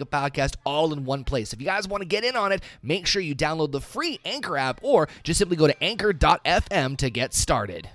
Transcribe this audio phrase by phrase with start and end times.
[0.00, 1.52] a podcast all in one place.
[1.52, 4.20] If you guys want to get in on it, make sure you download the free
[4.24, 7.88] Anchor app or just simply go to anchor.fm to get started.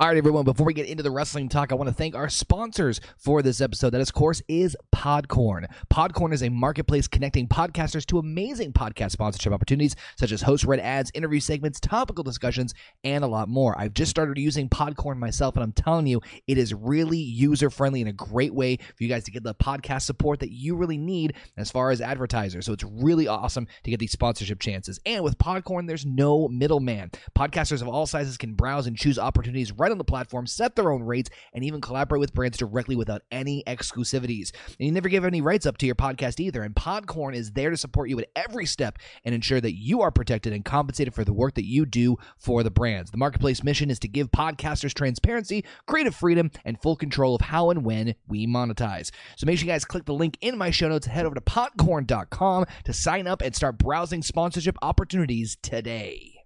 [0.00, 2.30] All right, everyone, before we get into the wrestling talk, I want to thank our
[2.30, 3.90] sponsors for this episode.
[3.90, 5.66] That, of course, is Podcorn.
[5.92, 10.80] Podcorn is a marketplace connecting podcasters to amazing podcast sponsorship opportunities, such as host read
[10.80, 12.72] ads, interview segments, topical discussions,
[13.04, 13.78] and a lot more.
[13.78, 18.00] I've just started using Podcorn myself, and I'm telling you, it is really user friendly
[18.00, 20.96] and a great way for you guys to get the podcast support that you really
[20.96, 22.64] need as far as advertisers.
[22.64, 24.98] So it's really awesome to get these sponsorship chances.
[25.04, 27.10] And with Podcorn, there's no middleman.
[27.36, 30.90] Podcasters of all sizes can browse and choose opportunities right on the platform, set their
[30.90, 34.52] own rates, and even collaborate with brands directly without any exclusivities.
[34.78, 36.62] And you never give any rights up to your podcast either.
[36.62, 40.10] And Podcorn is there to support you at every step and ensure that you are
[40.10, 43.10] protected and compensated for the work that you do for the brands.
[43.10, 47.70] The marketplace mission is to give podcasters transparency, creative freedom, and full control of how
[47.70, 49.10] and when we monetize.
[49.36, 51.40] So make sure you guys click the link in my show notes head over to
[51.40, 56.39] podcorn.com to sign up and start browsing sponsorship opportunities today.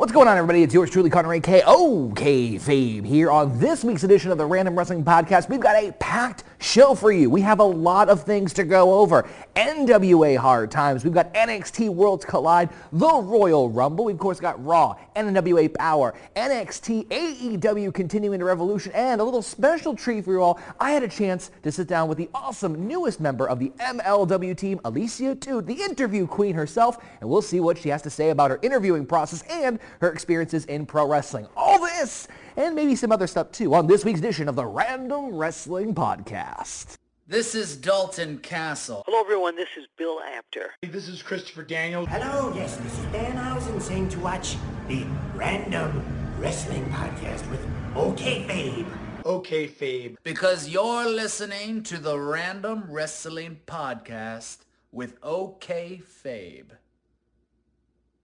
[0.00, 0.62] What's going on, everybody?
[0.62, 1.60] It's yours truly, Conor A.K.
[1.60, 5.50] OK Fabe here on this week's edition of the Random Wrestling Podcast.
[5.50, 7.28] We've got a packed show for you.
[7.28, 9.28] We have a lot of things to go over.
[9.56, 11.04] NWA Hard Times.
[11.04, 14.06] We've got NXT Worlds Collide, the Royal Rumble.
[14.06, 19.42] We've, of course, got Raw, NWA Powerrr, NXT, AEW Continuing to Revolution, and a little
[19.42, 20.58] special treat for you all.
[20.80, 24.56] I had a chance to sit down with the awesome newest member of the MLW
[24.56, 28.30] team, Alicia Atout, the interview queen herself, and we'll see what she has to say
[28.30, 31.46] about her interviewing process and her experiences in pro wrestling.
[31.56, 35.34] All this and maybe some other stuff too on this week's edition of the Random
[35.34, 36.96] Wrestling Podcast.
[37.26, 39.04] This is Dalton Castle.
[39.06, 39.54] Hello, everyone.
[39.54, 40.72] This is Bill Apter.
[40.82, 42.08] This is Christopher Daniels.
[42.08, 44.56] Hello, yes, this is Danhausen saying to watch
[44.88, 45.04] the
[45.36, 46.02] Random
[46.38, 48.86] Wrestling Podcast with OK Fabe.
[49.24, 50.16] Okay, Fabe.
[50.24, 56.70] Because you're listening to the Random Wrestling Podcast with OK Fabe.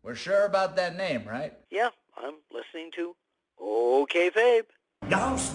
[0.07, 1.53] We're sure about that name, right?
[1.69, 3.17] Yeah, I'm listening to
[3.61, 4.67] OK Fabe.
[5.09, 5.53] The host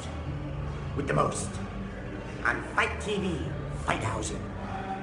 [0.97, 1.47] with the most.
[2.43, 3.37] On FITE TV,
[3.85, 4.41] Fight Fighthausen.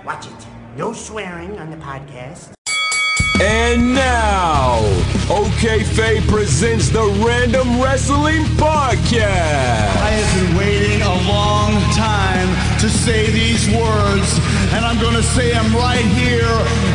[0.05, 0.47] Watch it.
[0.77, 2.53] No swearing on the podcast.
[3.41, 4.81] And now,
[5.31, 9.25] OK Fabe presents the Random Wrestling Podcast.
[9.25, 14.39] I have been waiting a long time to say these words,
[14.75, 16.53] and I'm going to say them right here,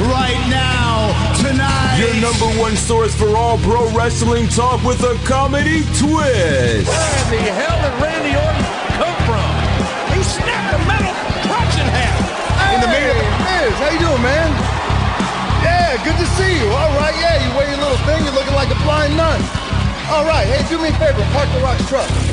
[0.09, 1.09] right now,
[1.41, 1.97] tonight.
[1.97, 6.89] Your number one source for all pro wrestling talk with a comedy twist.
[6.89, 8.65] Where the hell did Randy Orton
[8.97, 9.49] come from?
[10.13, 11.13] He snapped the metal
[11.49, 12.77] punch in half.
[12.77, 13.09] In the main
[13.45, 14.49] Miz, how you doing, man?
[15.65, 16.67] Yeah, good to see you.
[16.73, 19.41] All right, yeah, you wear your little thing, you're looking like a blind nun.
[20.09, 22.32] All right, hey, do me a favor, park the rock truck.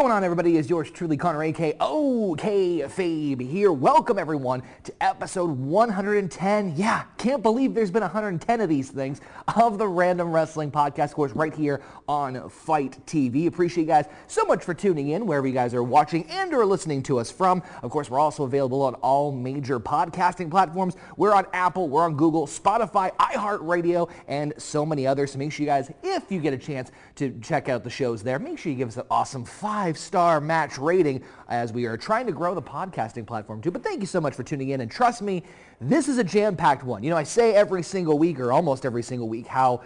[0.00, 0.56] Going on, everybody?
[0.56, 1.74] Is yours truly, Conor A.K.
[1.78, 3.70] OK Fabe here.
[3.70, 6.74] Welcome, everyone, to episode 110.
[6.74, 9.20] Yeah, can't believe there's been 110 of these things
[9.54, 13.46] of the Random Wrestling Podcast, course, right here on FITE TV.
[13.46, 16.64] Appreciate you guys so much for tuning in, wherever you guys are watching and or
[16.64, 17.62] listening to us from.
[17.82, 20.96] Of course, we're also available on all major podcasting platforms.
[21.18, 25.32] We're on Apple, we're on Google, Spotify, iHeartRadio, and so many others.
[25.32, 28.22] So make sure you guys, if you get a chance to check out the shows
[28.22, 29.44] there, make sure you give us an awesome
[29.90, 33.72] five-star match rating as we are trying to grow the podcasting platform too.
[33.72, 34.82] But thank you so much for tuning in.
[34.82, 35.42] And trust me,
[35.80, 37.02] this is a jam-packed one.
[37.02, 39.82] You know, I say every single week or almost every single week how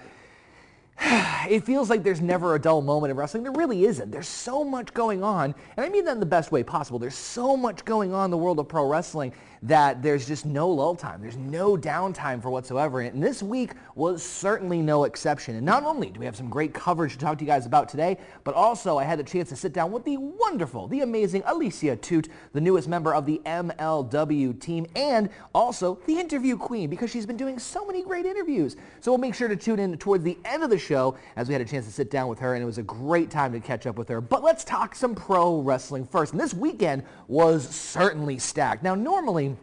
[1.00, 3.44] it feels like there's never a dull moment in wrestling.
[3.44, 4.10] There really isn't.
[4.10, 6.98] There's so much going on, and I mean that in the best way possible.
[6.98, 9.32] There's so much going on in the world of pro wrestling
[9.64, 11.22] that there's just no lull time.
[11.22, 13.00] There's no downtime for whatsoever.
[13.00, 15.56] And this week was certainly no exception.
[15.56, 17.88] And not only do we have some great coverage to talk to you guys about
[17.88, 21.42] today, but also I had the chance to sit down with the wonderful, the amazing
[21.46, 27.10] Alicia Atout, the newest member of the MLW team, and also the interview queen because
[27.10, 28.76] she's been doing so many great interviews.
[29.00, 31.54] So we'll make sure to tune in towards the end of the show as we
[31.54, 33.60] had a chance to sit down with her, and it was a great time to
[33.60, 34.20] catch up with her.
[34.20, 36.32] But let's talk some pro wrestling first.
[36.32, 38.82] And this weekend was certainly stacked.
[38.82, 39.53] Now, normally,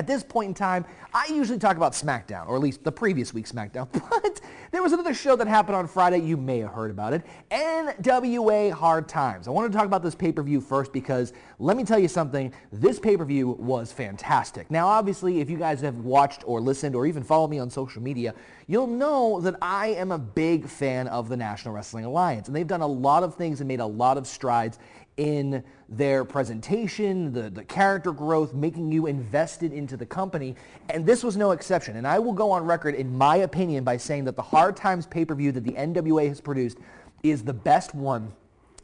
[0.00, 3.34] At this point in time, I usually talk about SmackDown, or at least the previous
[3.34, 6.20] week's SmackDown, but there was another show that happened on Friday.
[6.20, 7.22] You may have heard about it.
[7.50, 9.46] NWA Hard Times.
[9.46, 12.50] I want to talk about this pay-per-view first because let me tell you something.
[12.72, 14.70] This pay-per-view was fantastic.
[14.70, 18.00] Now, obviously, if you guys have watched or listened or even follow me on social
[18.00, 18.34] media,
[18.68, 22.46] you'll know that I am a big fan of the National Wrestling Alliance.
[22.46, 24.78] And they've done a lot of things and made a lot of strides
[25.20, 30.56] in their presentation, the, the character growth, making you invested into the company.
[30.88, 31.98] And this was no exception.
[31.98, 35.06] And I will go on record, in my opinion, by saying that the Hard Times
[35.06, 36.78] pay-per-view that the NWA has produced
[37.22, 38.32] is the best one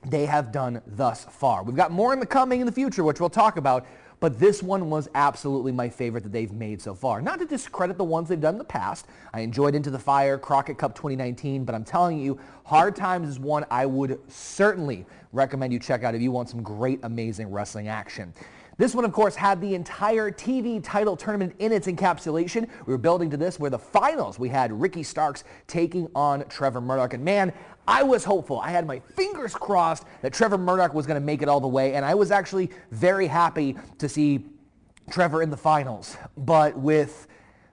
[0.04, 1.62] they have done thus far.
[1.62, 3.86] We've got more in the coming in the future, which we'll talk about,
[4.20, 7.20] but this one was absolutely my favorite that they've made so far.
[7.20, 9.06] Not to discredit the ones they've done in the past.
[9.32, 13.38] I enjoyed Into the Fire, Crockett Cup 2019, but I'm telling you, Hard Times is
[13.38, 17.88] one I would certainly recommend you check out if you want some great, amazing wrestling
[17.88, 18.32] action.
[18.78, 22.68] This one, of course, had the entire TV title tournament in its encapsulation.
[22.84, 26.82] We were building to this where the finals, we had Ricky Starks taking on Trevor
[26.82, 27.14] Murdoch.
[27.14, 27.54] And man,
[27.88, 28.60] I was hopeful.
[28.60, 31.68] I had my fingers crossed that Trevor Murdoch was going to make it all the
[31.68, 31.94] way.
[31.94, 34.44] And I was actually very happy to see
[35.10, 36.16] Trevor in the finals.
[36.36, 37.28] But with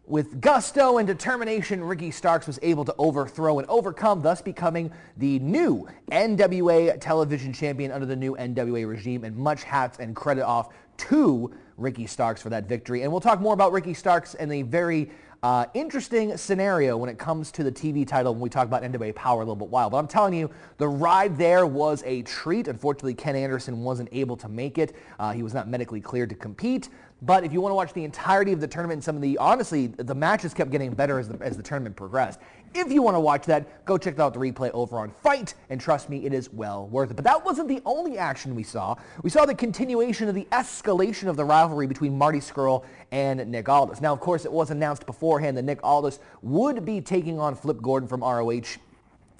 [0.06, 5.40] with gusto and determination, Ricky Starks was able to overthrow and overcome, thus becoming the
[5.40, 9.24] new NWA television champion under the new NWA regime.
[9.24, 13.04] And much hats and credit off to Ricky Starks for that victory.
[13.04, 15.10] And we'll talk more about Ricky Starks and the very
[15.44, 19.14] uh, interesting scenario when it comes to the TV title when we talk about NWA
[19.14, 19.90] Powerrr a little bit while.
[19.90, 22.70] But I'm telling you, the ride there was a treat.
[22.70, 24.96] Unfortunately, Ken Anderson wasn't able to make it.
[25.20, 26.88] Uh, he was not medically cleared to compete.
[27.22, 29.88] But if you want to watch the entirety of the tournament some of the, honestly,
[29.88, 32.40] the matches kept getting better as the, as the tournament progressed.
[32.76, 35.80] If you want to watch that, go check out the replay over on FITE, and
[35.80, 37.14] trust me, it is well worth it.
[37.14, 38.96] But that wasn't the only action we saw.
[39.22, 43.70] We saw the continuation of the escalation of the rivalry between Marty Scurll and Nick
[43.70, 44.02] Aldis.
[44.02, 47.80] Now, of course, it was announced beforehand that Nick Aldis would be taking on Flip
[47.80, 48.78] Gordon from ROH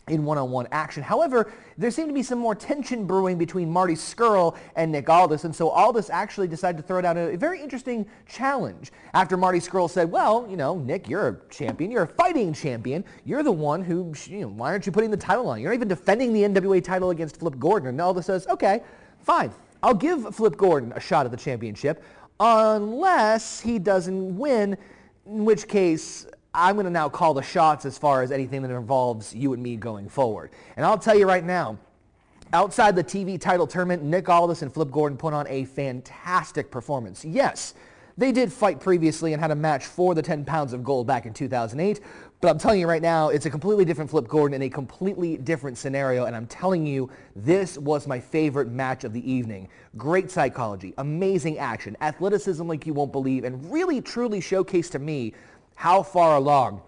[0.10, 1.02] in one-on-one action.
[1.02, 5.46] However, there seemed to be some more tension brewing between Marty Scurll and Nick Aldis,
[5.46, 8.92] and so Aldis actually decided to throw down a, very interesting challenge.
[9.14, 13.06] After Marty Scurll said, well, you know, Nick, you're a champion, you're a fighting champion,
[13.24, 15.62] you're the one who, you know, why aren't you putting the title on?
[15.62, 17.88] You're not even defending the NWA title against Flip Gordon.
[17.88, 18.82] And Aldis says, okay,
[19.22, 19.52] fine,
[19.82, 22.04] I'll give Flip Gordon a shot at the championship
[22.42, 24.78] unless he doesn't win,
[25.26, 28.70] in which case I'm going to now call the shots as far as anything that
[28.70, 30.52] involves you and me going forward.
[30.78, 31.80] And I'll tell you right now,
[32.54, 37.26] outside the TV title tournament, Nick Aldis and Flip Gordon put on a fantastic performance.
[37.26, 37.74] Yes,
[38.18, 41.26] they did fight previously and had a match for the 10 pounds of gold back
[41.26, 42.00] in 2008,
[42.42, 45.38] but I'm telling you right now, it's a completely different Flip Gordon in a completely
[45.38, 49.68] different scenario, and I'm telling you, this was my favorite match of the evening.
[49.98, 55.34] Great psychology, amazing action, athleticism like you won't believe, and really truly showcased to me
[55.76, 56.82] how far along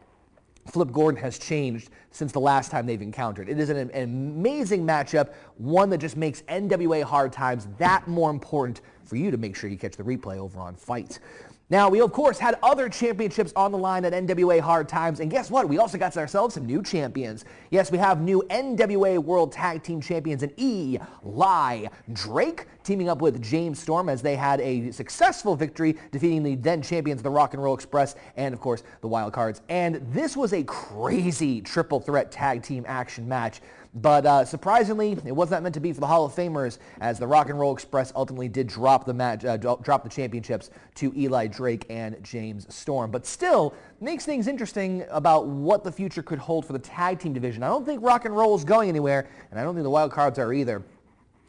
[0.68, 3.50] Flip Gordon has changed since the last time they've encountered.
[3.50, 8.32] It is an, an, amazing matchup, one that just makes NWA Hard Times that more
[8.32, 11.20] important for you to make sure you catch the replay over on FITE.
[11.68, 15.32] Now, we of course had other championships on the line at NWA Hard Times, and
[15.32, 15.68] guess what?
[15.68, 17.44] We also got ourselves some new champions.
[17.72, 23.42] Yes, we have new NWA World Tag Team Champions in Eli Drake teaming up with
[23.42, 27.64] James Storm as they had a successful victory defeating the then champions, the Rock and
[27.64, 29.64] Roll Express, and of course the Wild Cards.
[29.68, 33.62] And this was a crazy triple threat tag team action match
[33.96, 37.18] but uh, surprisingly, it was not meant to be for the Hall of Famers, as
[37.18, 41.14] the Rock and Roll Express ultimately did drop the match, uh, drop the championships to
[41.16, 43.10] Eli Drake and James Storm.
[43.10, 47.32] But still, makes things interesting about what the future could hold for the tag team
[47.32, 47.64] division.
[47.64, 50.12] I don't think Rock and Roll is going anywhere, and I don't think the Wild
[50.12, 50.84] Cards are either.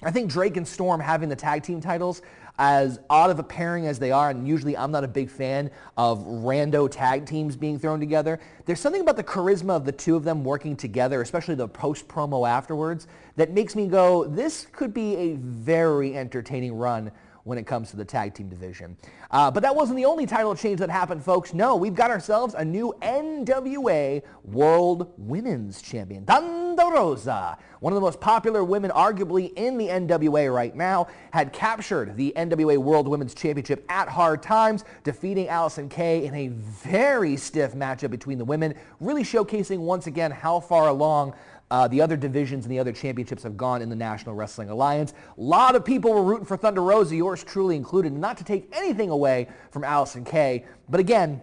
[0.05, 2.23] I think Drake and Storm having the tag team titles,
[2.59, 5.71] as odd of a pairing as they are, and usually I'm not a big fan
[5.97, 10.17] of rando tag teams being thrown together, there's something about the charisma of the two
[10.17, 14.95] of them working together, especially the post promo afterwards, that makes me go, this could
[14.95, 17.11] be a very entertaining run
[17.47, 18.97] when it comes to the tag team division.
[19.31, 21.55] Uh, but that wasn't the only title change that happened, folks.
[21.55, 26.25] No, we've got ourselves a new NWA World Women's Champion.
[26.25, 31.53] Thunder Rosa, one of the most popular women arguably in the NWA right now, had
[31.53, 37.37] captured the NWA World Women's Championship at Hard Times, defeating Allysin Kay in a very
[37.37, 41.33] stiff matchup between the women, really showcasing once again how far along
[41.70, 45.12] uh, the other divisions and the other championships have gone in the National Wrestling Alliance.
[45.37, 48.68] A lot of people were rooting for Thunder Rosa, yours truly included, not to take
[48.73, 50.64] anything away from Allysin Kay.
[50.88, 51.42] But again,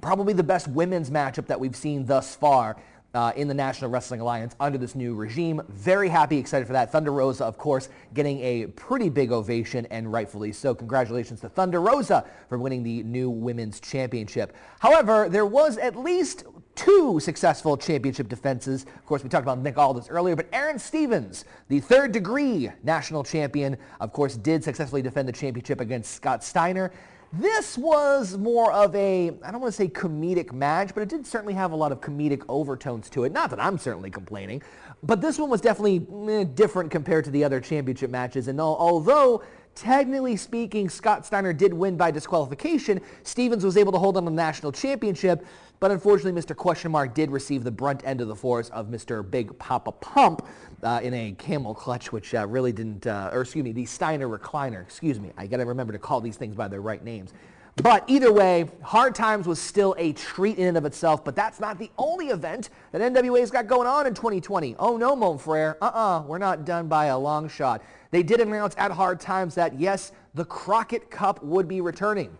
[0.00, 2.76] probably the best women's matchup that we've seen thus far.
[3.14, 5.62] uh, in the National Wrestling Alliance under this new regime.
[5.68, 6.92] Very happy, excited for that.
[6.92, 10.74] Thunder Rosa, of course, getting a pretty big ovation and rightfully so.
[10.74, 14.54] Congratulations to Thunder Rosa for winning the new women's championship.
[14.80, 16.44] However, there was at least
[16.78, 18.84] two successful championship defenses.
[18.84, 23.24] Of course, we talked about Nick Aldis earlier, but Aron Stevens, the third degree national
[23.24, 26.92] champion, of course, did successfully defend the championship against Scott Steiner.
[27.32, 31.26] This was more of a, I don't want to say comedic match, but it did
[31.26, 33.32] certainly have a lot of comedic overtones to it.
[33.32, 34.62] Not that I'm certainly complaining,
[35.02, 38.48] but this one was definitely eh, different compared to the other championship matches.
[38.48, 39.42] And although
[39.74, 44.30] technically speaking, Scott Steiner did win by disqualification, Stevens was able to hold on to
[44.30, 45.44] the national championship.
[45.80, 46.56] But unfortunately, Mr.
[46.56, 49.28] Question Mark did receive the brunt end of the force of Mr.
[49.28, 50.46] Big Papa Pump
[50.82, 54.28] uh, in a camel clutch, which uh, really didn't, uh, or excuse me, the Steiner
[54.28, 54.82] recliner.
[54.82, 55.30] Excuse me.
[55.36, 57.32] I got to remember to call these things by their right names.
[57.76, 61.60] But either way, Hard Times was still a treat in and of itself, but that's
[61.60, 64.74] not the only event that NWA's got going on in 2020.
[64.80, 65.78] Oh no, Mon Frere.
[65.80, 67.84] Uh-uh, we're not done by a long shot.
[68.10, 72.36] They did announce at Hard Times that, yes, the Crockett Cup would be returning.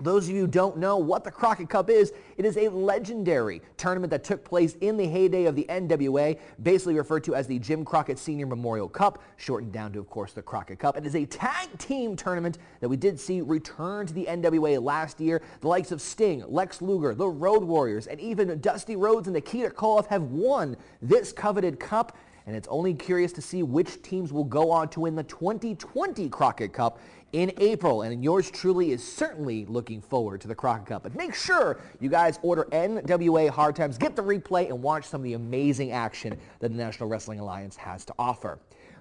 [0.00, 3.60] Those of you who don't know what the Crockett Cup is, it is a legendary
[3.76, 7.58] tournament that took place in the heyday of the NWA, basically referred to as the
[7.58, 10.96] Jim Crockett Senior Memorial Cup, shortened down to, of course, the Crockett Cup.
[10.96, 15.20] It is a tag team tournament that we did see return to the NWA last
[15.20, 15.42] year.
[15.60, 19.70] The likes of Sting, Lex Luger, the Road Warriors, and even Dusty Rhodes and Nikita
[19.70, 24.44] Koloff have won this coveted cup and it's only curious to see which teams will
[24.44, 26.98] go on to win the 2020 Crockett Cup
[27.32, 28.02] in April.
[28.02, 31.02] And yours truly is certainly looking forward to the Crockett Cup.
[31.02, 35.20] But make sure you guys order NWA Hard Times, get the replay, and watch some
[35.20, 38.58] of the amazing action that the National Wrestling Alliance has to offer.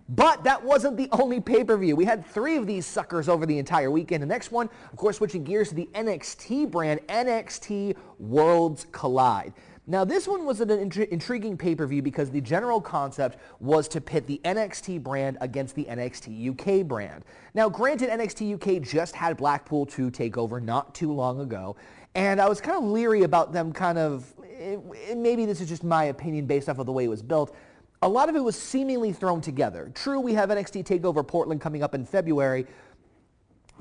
[0.09, 1.95] But that wasn't the only pay-per-view.
[1.95, 4.21] We had three of these suckers over the entire weekend.
[4.21, 9.53] The next one, of course, switching gears to the NXT brand, NXT Worlds Collide.
[9.88, 14.27] Now, this one was an intri- intriguing pay-per-view because the general concept was to pit
[14.27, 17.25] the NXT brand against the NXT UK brand.
[17.55, 21.75] Now, granted, NXT UK just had Blackpool 2 takeover not too long ago,
[22.13, 25.67] and I was kind of leery about them kind of, it, it- maybe this is
[25.67, 27.55] just my opinion based off of the way it was built,
[28.03, 29.91] a lot of it was seemingly thrown together.
[29.95, 32.67] True, we have NXT TakeOver Portland coming up in February,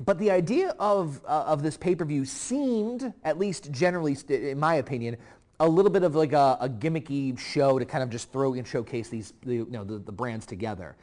[0.03, 5.15] but the idea of uh, of this pay-per-view seemed, at least generally, in my opinion,
[5.61, 8.67] a little bit of like a, a gimmicky show to kind of just throw and
[8.67, 10.95] showcase these, the, you know, the, the brands together.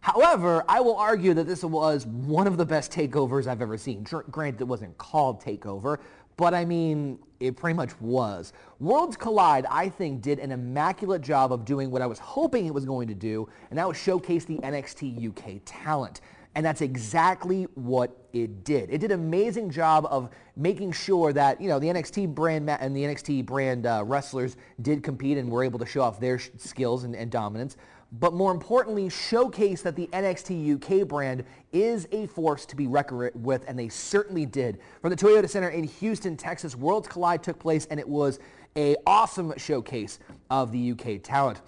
[0.00, 4.04] However, I will argue that this was one of the best takeovers I've ever seen.
[4.04, 5.98] Gr- Granted, it wasn't called takeover,
[6.38, 8.54] but I mean, it pretty much was.
[8.80, 12.72] Worlds Collide, I think, did an immaculate job of doing what I was hoping it
[12.72, 16.22] was going to do, and that was showcase the NXT UK talent.
[16.54, 18.90] And that's exactly what it did.
[18.90, 22.76] It did an amazing job of making sure that, you know, the NXT brand ma-
[22.80, 26.38] and the NXT brand uh, wrestlers did compete and were able to show off their
[26.38, 27.76] sh- skills and, and dominance.
[28.12, 33.32] But more importantly, showcase that the NXT UK brand is a force to be reckoned
[33.34, 34.78] with, and they certainly did.
[35.02, 38.38] From the Toyota Center in Houston, Texas, Worlds Collide took place, and it was
[38.76, 40.18] a awesome showcase
[40.50, 41.60] of the UK talent.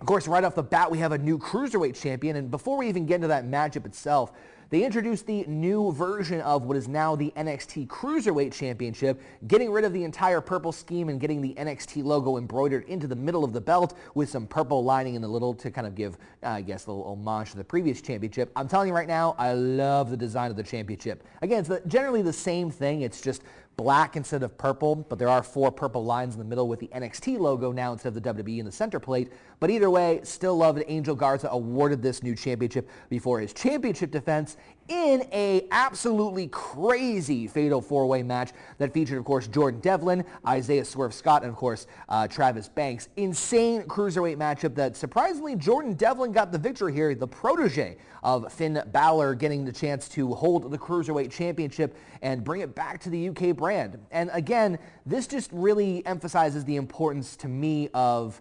[0.00, 2.36] Of course, right off the bat, we have a new cruiserweight champion.
[2.36, 4.32] And before we even get into that matchup itself,
[4.70, 9.84] they introduced the new version of what is now the NXT Cruiserweight Championship, getting rid
[9.84, 13.52] of the entire purple scheme and getting the NXT logo embroidered into the middle of
[13.52, 16.62] the belt with some purple lining in the little to kind of give, uh, I
[16.62, 18.52] guess, a little homage to the previous championship.
[18.54, 21.24] I'm telling you right now, I love the design of the championship.
[21.42, 23.02] Again, it's the, generally the same thing.
[23.02, 23.42] It's just
[23.76, 26.88] black instead of purple, but there are four purple lines in the middle with the
[26.88, 29.32] NXT logo now instead of the WWE in the center plate.
[29.58, 34.10] But either way, still love that Angel Garza awarded this new championship before his championship
[34.10, 34.56] defense
[34.88, 41.14] in a absolutely crazy fatal four-way match that featured, of course, Jordan Devlin, Isaiah Swerve
[41.14, 43.08] Scott, and of course, uh, Travis Banks.
[43.16, 48.82] Insane cruiserweight matchup that surprisingly Jordan Devlin got the victory here, the protege of Finn
[48.92, 53.28] Balor getting the chance to hold the Cruiserweight Championship and bring it back to the
[53.28, 53.98] UK brand.
[54.10, 58.40] And again, this just really emphasizes the importance to me of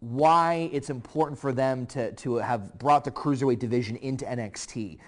[0.00, 4.98] why it's important for them to, to have brought the Cruiserweight division into NXT.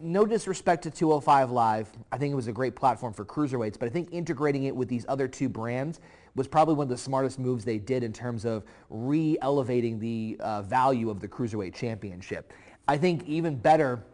[0.00, 1.90] No disrespect to 205 Live.
[2.12, 4.88] I think it was a great platform for cruiserweights, but I think integrating it with
[4.88, 5.98] these other two brands
[6.36, 10.62] was probably one of the smartest moves they did in terms of re-elevating the uh,
[10.62, 12.52] value of the Cruiserweight Championship.
[12.86, 14.04] I think even better,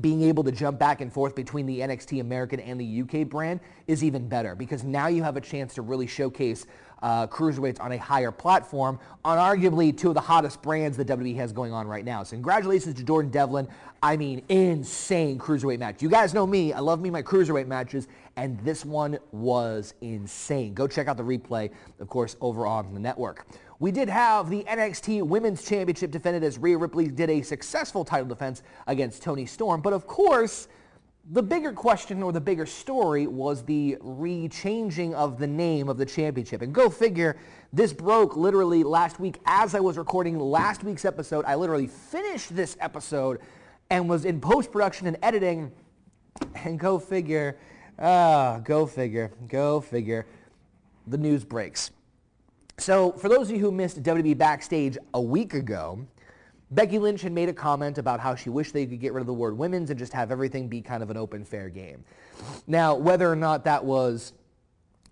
[0.00, 3.60] being able to jump back and forth between the NXT American and the UK brand
[3.86, 6.64] is even better because now you have a chance to really showcase
[7.02, 11.36] uh, cruiserweights on a higher platform on arguably two of the hottest brands that WWE
[11.36, 12.22] has going on right now.
[12.22, 13.68] So congratulations to Jordan Devlin.
[14.02, 16.02] I mean, insane cruiserweight match.
[16.02, 16.72] You guys know me.
[16.72, 20.74] I love me my cruiserweight matches, and this one was insane.
[20.74, 23.46] Go check out the replay, of course, over on the network.
[23.80, 28.26] We did have the NXT Women's Championship defended as Rhea Ripley did a successful title
[28.26, 29.80] defense against Toni Storm.
[29.80, 30.68] But of course,
[31.30, 36.06] the bigger question or the bigger story was the re-changing of the name of the
[36.06, 36.62] championship.
[36.62, 37.36] And go figure,
[37.72, 41.44] this broke literally last week as I was recording last week's episode.
[41.44, 43.40] I literally finished this episode
[43.90, 45.70] and was in post-production and editing.
[46.54, 47.58] And go figure,
[47.98, 50.24] ah, go figure, go figure,
[51.06, 51.90] the news breaks.
[52.78, 56.06] So for those of you who missed WWE Backstage a week ago,
[56.70, 59.26] Becky Lynch had made a comment about how she wished they could get rid of
[59.26, 62.04] the word women's and just have everything be kind of an open, fair game.
[62.66, 64.34] Now, whether or not that was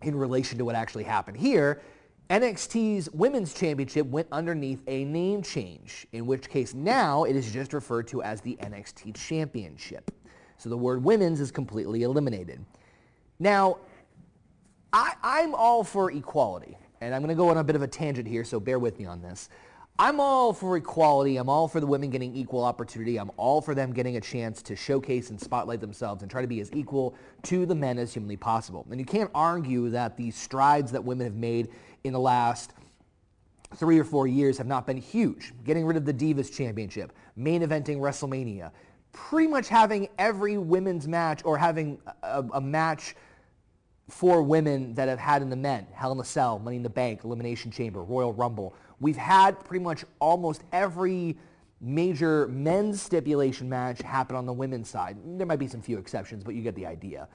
[0.02, 1.80] in relation to what actually happened here,
[2.28, 7.72] NXT's Women's Championship went underneath a name change, in which case now it is just
[7.72, 10.10] referred to as the NXT Championship.
[10.58, 12.64] So the word women's is completely eliminated.
[13.38, 13.78] Now,
[14.92, 17.86] I, I'm all for equality, and I'm going to go on a bit of a
[17.86, 19.48] tangent here, so bear with me on this.
[19.98, 21.38] I'm all for equality.
[21.38, 23.18] I'm all for the women getting equal opportunity.
[23.18, 26.46] I'm all for them getting a chance to showcase and spotlight themselves and try to
[26.46, 28.86] be as equal to the men as humanly possible.
[28.90, 31.70] And you can't argue that the strides that women have made
[32.04, 32.74] in the last
[33.76, 35.54] three or four years have not been huge.
[35.64, 38.72] Getting rid of the Divas Championship, main eventing WrestleMania,
[39.12, 43.16] pretty much having every women's match or having a, a match
[44.08, 46.90] for women that have had in the men, Hell in a Cell, Money in the
[46.90, 48.74] Bank, Elimination Chamber, Royal Rumble.
[49.00, 51.36] We've had pretty much almost every
[51.80, 55.18] major men's stipulation match happen on the women's side.
[55.24, 57.28] There might be some few exceptions, but you get the idea.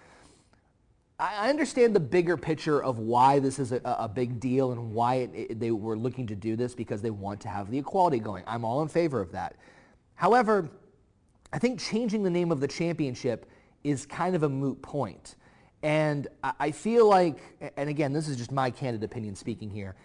[1.20, 5.15] I understand the bigger picture of why this is a, a big deal and why
[5.15, 8.18] it, it, they were looking to do this because they want to have the equality
[8.18, 8.44] going.
[8.48, 9.56] I'm all in favor of that.
[10.15, 10.72] However,
[11.53, 13.46] I think changing the name of the championship
[13.84, 15.36] is kind of a moot point.
[15.84, 17.39] And I feel like,
[17.77, 19.96] and again, this is just my candid opinion speaking here,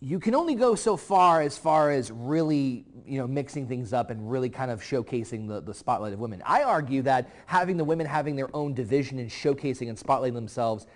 [0.00, 4.10] you can only go so far as far as really, you know, mixing things up
[4.10, 6.42] and really kind of showcasing the, the spotlight of women.
[6.44, 10.86] I argue that having the women having their own division and showcasing and spotlighting themselves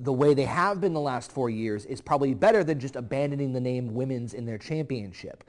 [0.00, 3.52] the way they have been the last four years is probably better than just abandoning
[3.52, 5.44] the name women's in their championship.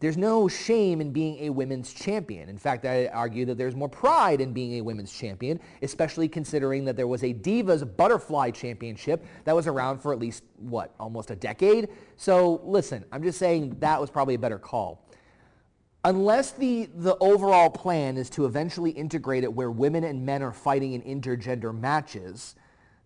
[0.00, 2.48] There's no shame in being a women's champion.
[2.48, 6.84] In fact, I argue that there's more pride in being a women's champion, especially considering
[6.84, 11.32] that there was a Divas Butterfly Championship that was around for at least, what, almost
[11.32, 11.88] a decade?
[12.16, 15.04] So listen, I'm just saying that was probably a better call.
[16.04, 20.52] Unless the, the overall plan is to eventually integrate it where women and men are
[20.52, 22.54] fighting in intergender matches,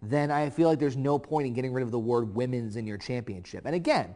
[0.02, 2.86] then I feel like there's no point in getting rid of the word women's in
[2.86, 3.64] your championship.
[3.64, 4.14] And again,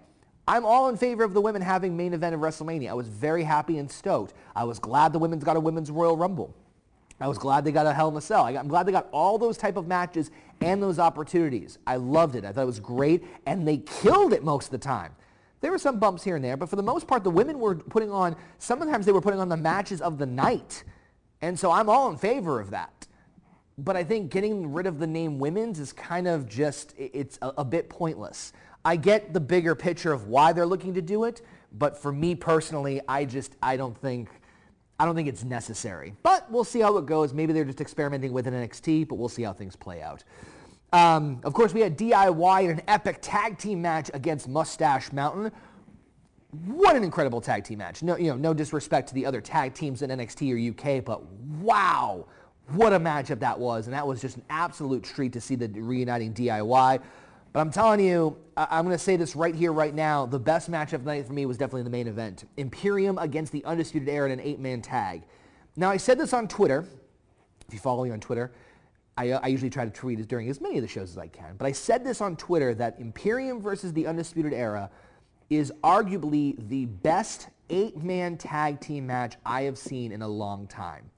[0.49, 2.91] I'm all in favor of the women having main event of WrestleMania.
[2.91, 4.33] I was very happy and stoked.
[4.55, 6.55] I was glad the women's got a women's Royal Rumble.
[7.21, 8.45] I was glad they got a Hell in a Cell.
[8.45, 10.31] I'm glad they got all those type of matches
[10.61, 11.79] and those opportunities.
[11.87, 12.45] I loved it.
[12.45, 15.15] I thought it was great, and they killed it most of the time.
[15.63, 17.75] There were some bumps here and there, but for the most part, the women were
[17.75, 20.85] putting on, sometimes they were putting on the matches of the night.
[21.41, 23.07] And so I'm all in favor of that.
[23.79, 27.53] But I think getting rid of the name women's is kind of just, it's a,
[27.59, 28.53] a bit pointless.
[28.87, 32.37] I get the bigger picture of why they're looking to do it, but for me
[32.37, 34.29] personally, I just I don't think
[35.01, 36.15] I don't think it's necessary.
[36.23, 37.35] But we'll see how it goes.
[37.35, 40.23] Maybe they're just experimenting with an NXT, but we'll see how things play out.
[40.93, 45.51] Um, of course, we had DIY in an epic tag team match against Mustache Mountain.
[46.67, 48.05] What an incredible tag team match.
[48.05, 51.25] No, you know, no disrespect to the other tag teams in NXT or UK, but
[51.61, 52.27] wow,
[52.69, 53.89] what a matchup that was.
[53.89, 57.03] And that was just an absolute treat to see the reuniting DIY.
[57.57, 60.27] But I'm telling you, I- am going to say this right here, right now.
[60.27, 62.45] The best match of the night for me was definitely the main event.
[62.59, 65.23] Imperium against the Undisputed Era in an eight-man tag.
[65.75, 66.85] Now, I said this on Twitter.
[67.67, 68.53] If you follow me on Twitter,
[69.17, 71.29] I, uh, I, usually try to tweet during as many of the shows as I
[71.29, 71.57] can.
[71.57, 74.91] But I said this on Twitter that Imperium versus the Undisputed Era
[75.49, 81.09] is arguably the best eight-man tag team match I have seen in a long time.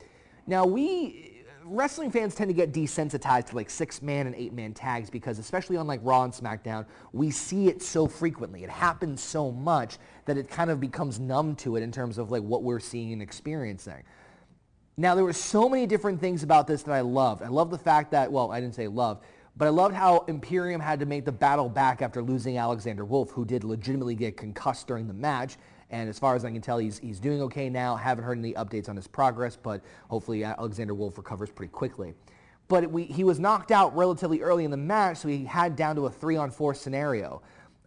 [0.46, 1.37] Now, we
[1.70, 5.38] wrestling fans tend to get desensitized to like six man and eight man tags because
[5.38, 8.64] especially on like Raw and SmackDown, we see it so frequently.
[8.64, 12.30] It happens so much that it kind of becomes numb to it in terms of
[12.30, 14.02] like what we're seeing and experiencing.
[14.96, 17.42] Now there were so many different things about this that I loved.
[17.42, 19.20] I love the fact that, well, I didn't say love,
[19.56, 23.30] but I loved how Imperium had to make the battle back after losing Alexander Wolfe,
[23.30, 25.56] who did legitimately get concussed during the match.
[25.90, 27.96] And as far as I can tell, he's, he's doing okay now.
[27.96, 32.14] Haven't heard any updates on his progress, but hopefully Alexander Wolfe recovers pretty quickly.
[32.68, 35.96] but we, he was knocked out relatively early in the match, so he had down
[35.96, 37.42] to a three-on-four scenario.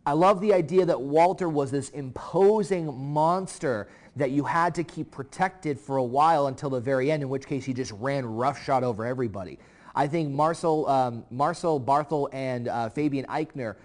[0.05, 5.11] I love the idea that Walter was this imposing monster that you had to keep
[5.11, 8.83] protected for a while until the very end, in which case he just ran roughshod
[8.83, 9.59] over everybody.
[9.93, 13.75] I think Marcel, um, Marcel Barthel and uh, Fabian Aichner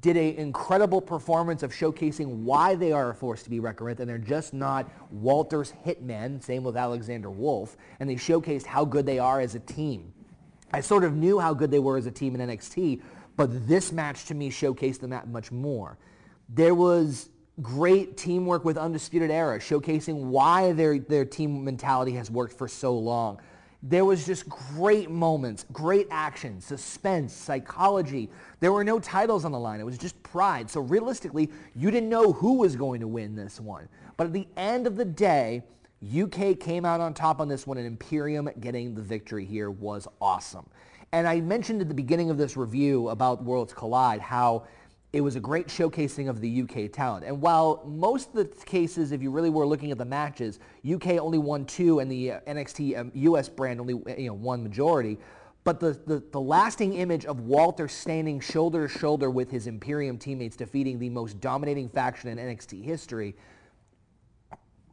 [0.00, 4.00] did an incredible performance of showcasing why they are a force to be reckoned with,
[4.00, 9.06] and they're just not Walter's hitmen, same with Alexander Wolfe, and they showcased how good
[9.06, 10.12] they are as a team.
[10.72, 13.00] I sort of knew how good they were as a team in NXT,
[13.36, 15.98] but this match to me showcased them that much more.
[16.48, 17.28] There was
[17.62, 22.96] great teamwork with Undisputed Era, showcasing why their, their team mentality has worked for so
[22.98, 23.40] long.
[23.88, 28.28] There was just great moments, great action, suspense, psychology.
[28.58, 29.78] There were no titles on the line.
[29.78, 30.68] It was just pride.
[30.68, 33.88] So realistically, you didn't know who was going to win this one.
[34.16, 35.62] But at the end of the day,
[36.02, 40.08] UK came out on top on this one and Imperium getting the victory here was
[40.20, 40.66] awesome.
[41.12, 44.64] And I mentioned at the beginning of this review about Worlds Collide how
[45.12, 47.24] it was a great showcasing of the UK talent.
[47.24, 50.58] And while most of the cases, if you really were looking at the matches,
[50.90, 54.62] UK only won two and the uh, NXT um, US brand only you know, won
[54.62, 55.18] majority,
[55.64, 60.16] but the, the, the, lasting image of Walter standing shoulder to shoulder with his Imperium
[60.16, 63.34] teammates defeating the most dominating faction in NXT history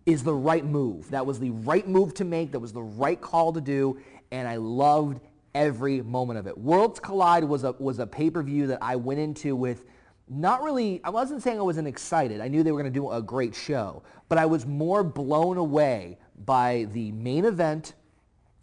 [0.05, 1.09] is the right move.
[1.11, 2.51] That was the right move to make.
[2.51, 3.99] That was the right call to do.
[4.31, 5.19] And I loved
[5.53, 6.57] every moment of it.
[6.57, 9.85] Worlds Collide was a, was a pay-per-view that I went into with
[10.33, 12.41] not really, I wasn't saying I wasn't excited.
[12.41, 15.57] I knew they were going to do a great show, but I was more blown
[15.57, 17.93] away by the main event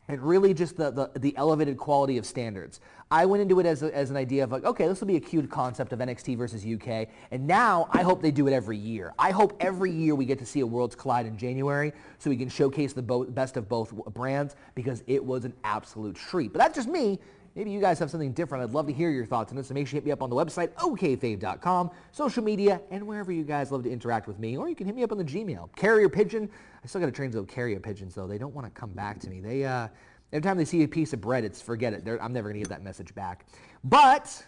[0.08, 2.80] and really just the, the, the elevated quality of standards.
[3.12, 5.16] I went into it as, a, as an idea of like, okay, this will be
[5.16, 8.76] a cute concept of NXT versus UK, and now I hope they do it every
[8.76, 9.12] year.
[9.18, 12.36] I hope every year we get to see a Worlds Collide in January so we
[12.36, 16.52] can showcase the bo- best of both brands because it was an absolute treat.
[16.52, 17.18] But that's just me.
[17.54, 18.64] Maybe you guys have something different.
[18.64, 19.68] I'd love to hear your thoughts on this.
[19.68, 23.32] So make sure you hit me up on the website, okayfabe.com, social media, and wherever
[23.32, 24.56] you guys love to interact with me.
[24.56, 25.74] Or you can hit me up on the Gmail.
[25.76, 26.48] Carrier Pigeon.
[26.82, 28.26] I still got to train those carrier pigeons, though.
[28.26, 29.40] They don't want to come back to me.
[29.40, 29.88] They, uh,
[30.32, 32.04] every time they see a piece of bread, it's forget it.
[32.04, 33.46] They're, I'm never going to get that message back.
[33.84, 34.44] But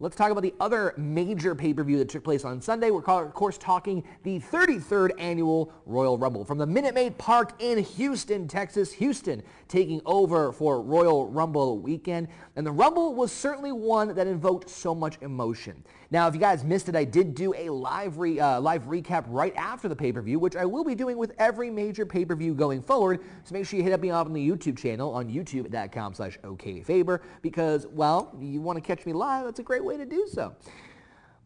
[0.00, 2.90] Let's talk about the other major pay-per-view that took place on Sunday.
[2.90, 7.78] We're, of course, talking the 33rd annual Royal Rumble from the Minute Maid Park in
[7.78, 8.92] Houston, Texas.
[8.94, 12.26] Houston taking over for Royal Rumble weekend.
[12.56, 15.84] And the Rumble was certainly one that invoked so much emotion.
[16.14, 19.24] Now, if you guys missed it, I did do a live, re, uh, live recap
[19.26, 23.20] right after the pay-per-view, which I will be doing with every major pay-per-view going forward.
[23.42, 26.38] So make sure you hit up me up on the YouTube channel on youtube.com slash
[26.44, 30.28] okfaber because, well, you want to catch me live, that's a great way to do
[30.30, 30.54] so.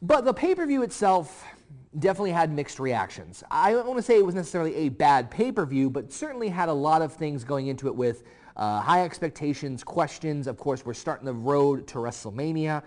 [0.03, 1.47] But the pay-per-view itself
[1.99, 3.43] definitely had mixed reactions.
[3.51, 6.75] I don't want to say it was necessarily a bad pay-per-view, but certainly had a
[6.75, 8.23] lot of things going into it with
[8.59, 10.47] uh, high expectations, questions.
[10.47, 12.83] Of course, we're starting the road to WrestleMania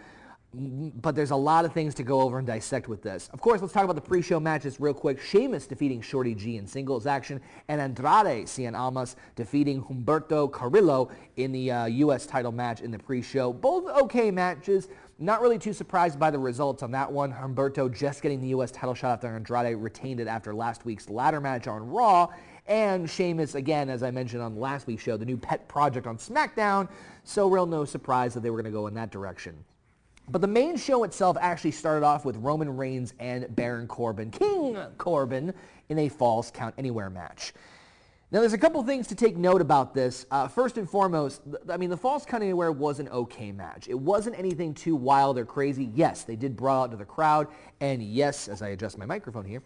[0.54, 3.30] but there's a lot of things to go over and dissect with this.
[3.32, 5.22] Of course, let's talk about the pre-show matches real quick.
[5.22, 11.54] Sheamus defeating Shorty G in singles action, and Andrade Cien Almas defeating Humberto Carrillo in
[11.54, 12.26] the uh, U.S.
[12.26, 13.54] title match in the pre-show.
[13.54, 14.90] Both okay matches.
[15.20, 17.32] Not really too surprised by the results on that one.
[17.32, 18.72] Humberto just getting the U.S.
[18.72, 22.28] title shot after Andrade retained it after last week's ladder match on Raw.
[22.68, 26.18] And Sheamus, again, as I mentioned on last week's show, the new pet project on
[26.18, 26.90] SmackDown.
[27.24, 29.64] So real no surprise that they were going to go in that direction.
[30.32, 34.78] But the main show itself actually started off with Roman Reigns and Baron Corbin, King
[34.98, 35.54] Corbin,
[35.90, 37.52] in a Falls Count Anywhere match.
[38.32, 40.26] Now, there's a couple things to take note about this.
[40.32, 43.90] Uh, first and foremost, I mean, the Falls Count Anywhere was an okay match.
[43.90, 45.92] It wasn't anything too wild or crazy.
[45.94, 47.50] Yes, they did brawl out to the crowd,
[47.82, 49.62] and yes, as I adjust my microphone here,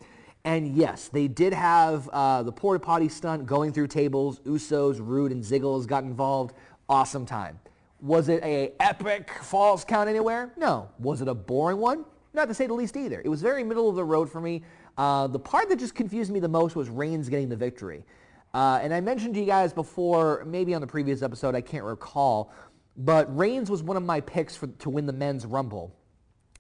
[0.45, 4.39] and yes, they did have uh, the porta potty stunt going through tables.
[4.39, 6.56] Usos, Roode, and Ziggler got involved.
[6.89, 7.60] Awesome time.
[8.01, 10.53] Was it a epic falls count anywhere?
[10.58, 10.89] No.
[10.99, 12.05] Was it a boring one?
[12.34, 13.21] Not to say the least either.
[13.23, 14.63] It was very middle of the road for me.
[14.97, 18.05] Uh, the part that just confused me the most was Reigns getting the victory.
[18.53, 21.84] Uh, and I mentioned to you guys before, maybe on the previous episode, I can't
[21.84, 22.53] recall,
[22.97, 25.93] but Reigns was one of my picks for, to win the men's rumble.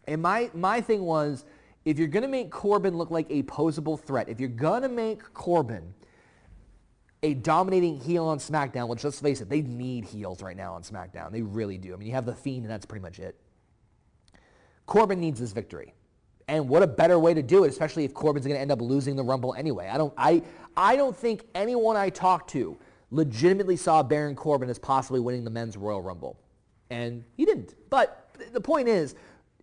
[0.05, 1.45] And my, my thing was,
[1.85, 4.89] if you're going to make Corbin look like a posable threat, if you're going to
[4.89, 5.93] make Corbin
[7.25, 10.83] a dominating heel on SmackDown, which let's face it, they need heels right now on
[10.83, 11.31] SmackDown.
[11.31, 11.93] They really do.
[11.93, 13.35] I mean, you have The Fiend, and that's pretty much it.
[14.85, 15.95] Corbin needs this victory.
[16.47, 18.79] And what a better way to do it, especially if Corbin's going to end up
[18.79, 19.89] losing the Rumble anyway.
[19.91, 20.43] I don't, I,
[20.77, 22.77] I don't think anyone I talked to
[23.09, 26.39] legitimately saw Baron Corbin as possibly winning the men's Royal Rumble.
[26.91, 27.73] And he didn't.
[27.89, 29.15] But the point is,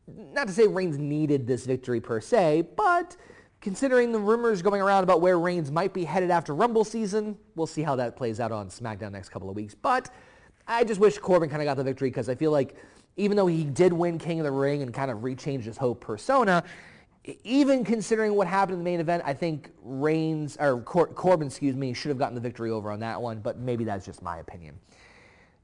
[0.08, 3.16] not to say Reigns needed this victory per se, but
[3.62, 7.68] Considering the rumors going around about where Reigns might be headed after Rumble season, we'll
[7.68, 9.72] see how that plays out on SmackDown next couple of weeks.
[9.72, 10.10] But
[10.66, 12.74] I just wish Corbin kind of got the victory because I feel like
[13.16, 15.94] even though he did win King of the Ring and kind of rechanged his whole
[15.94, 16.64] persona,
[17.44, 21.76] even considering what happened in the main event, I think Reigns or Cor- Corbin, excuse
[21.76, 23.38] me, should have gotten the victory over on that one.
[23.38, 24.74] But maybe that's just my opinion.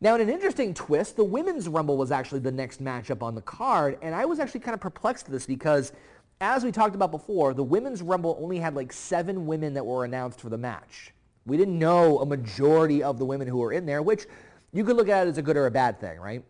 [0.00, 3.42] Now, in an interesting twist, the women's rumble was actually the next matchup on the
[3.42, 5.92] card, and I was actually kind of perplexed at this because,
[6.40, 10.04] as we talked about before, the women's rumble only had like seven women that were
[10.04, 11.12] announced for the match.
[11.46, 14.26] We didn't know a majority of the women who were in there, which
[14.72, 16.44] you could look at it as a good or a bad thing, right?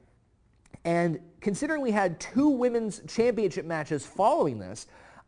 [0.85, 4.87] And considering we had two women's championship matches following this,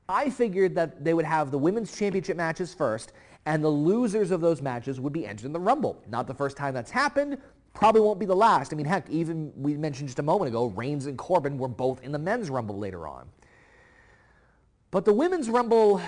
[0.09, 3.13] I figured that they would have the women's championship matches first,
[3.47, 6.03] and the losers of those matches would be entered in the Rumble.
[6.09, 7.39] Not the first time that's happened,
[7.73, 8.73] probably won't be the last.
[8.73, 12.03] I mean, heck, even we mentioned just a moment ago, Reigns and Corbin were both
[12.03, 13.29] in the men's Rumble later on.
[14.91, 16.01] But the women's Rumble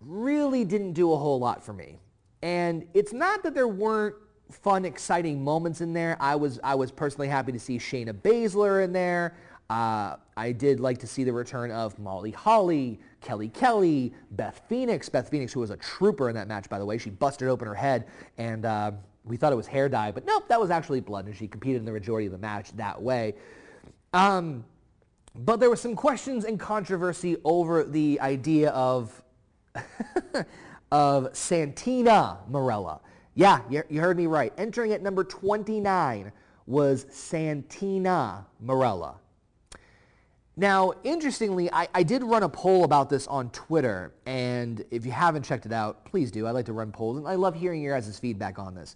[0.00, 1.98] really didn't do a whole lot for me.
[2.42, 4.16] And it's not that there weren't
[4.50, 6.16] fun, exciting moments in there.
[6.20, 9.36] I was I was personally happy to see Shayna Baszler in there.
[9.70, 15.08] Uh, I did like to see the return of Molly Holly, Kelly Kelly, Beth Phoenix.
[15.08, 16.98] Beth Phoenix, who was a trooper in that match, by the way.
[16.98, 18.90] She busted open her head, and uh,
[19.24, 21.80] we thought it was hair dye, but nope, that was actually blood, and she competed
[21.80, 23.34] in the majority of the match that way.
[24.12, 24.64] Um,
[25.34, 29.22] but there were some questions and controversy over the idea of
[30.92, 33.00] of Santina Marella.
[33.34, 34.52] Yeah, you, you heard me right.
[34.58, 36.32] Entering at number 29
[36.66, 39.14] was Santina Marella.
[40.54, 45.12] Now, interestingly, I, I did run a poll about this on Twitter, and if you
[45.12, 46.46] haven't checked it out, please do.
[46.46, 48.94] I like to run polls, and I love hearing your guys' feedback on this.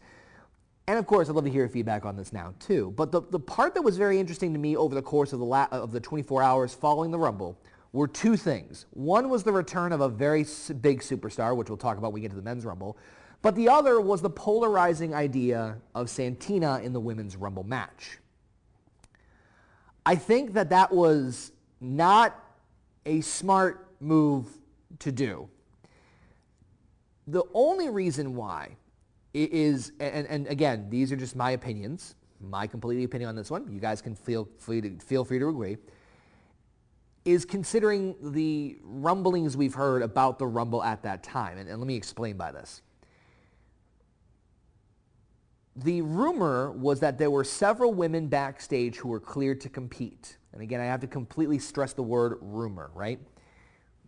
[0.88, 2.92] And of course, I'd love to hear your feedback on this now too.
[2.96, 5.44] But the, the part that was very interesting to me over the course of the,
[5.44, 7.58] la- of the 24 hours following the Rumble
[7.92, 8.86] were two things.
[8.90, 10.44] One was the return of a very
[10.80, 12.96] big superstar, which we'll talk about when we get to the men's Rumble.
[13.42, 18.18] But the other was the polarizing idea of Santina in the women's Rumble match.
[20.04, 22.38] I think that that was not
[23.04, 24.46] a smart move
[25.00, 25.48] to do.
[27.26, 28.76] The only reason why
[29.44, 33.70] is, and, and again, these are just my opinions, my complete opinion on this one.
[33.70, 35.76] You guys can feel free to, feel free to agree.
[37.24, 41.58] Is considering the rumblings we've heard about the Rumble at that time.
[41.58, 42.82] And, and let me explain by this.
[45.74, 50.38] The rumor was that there were several women backstage who were cleared to compete.
[50.52, 53.18] And again, I have to completely stress the word rumor, right?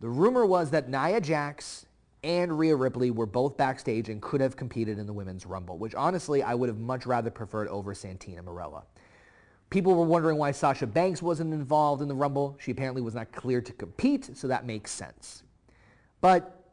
[0.01, 1.87] The rumor was that Nia Jax
[2.22, 5.94] and Rhea Ripley were both backstage and could have competed in the Women's Rumble, which
[5.94, 8.83] honestly I would have much rather preferred over Santina Marella.
[9.70, 12.57] People were wondering why Sasha Banks wasn't involved in the Rumble.
[12.59, 15.42] She apparently was not cleared to compete, so that makes sense.
[16.20, 16.72] But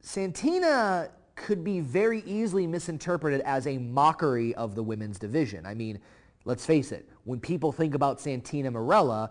[0.00, 5.64] Santina could be very easily misinterpreted as a mockery of the women's division.
[5.64, 6.00] I mean,
[6.44, 9.30] let's face it, when people think about Santina Marella,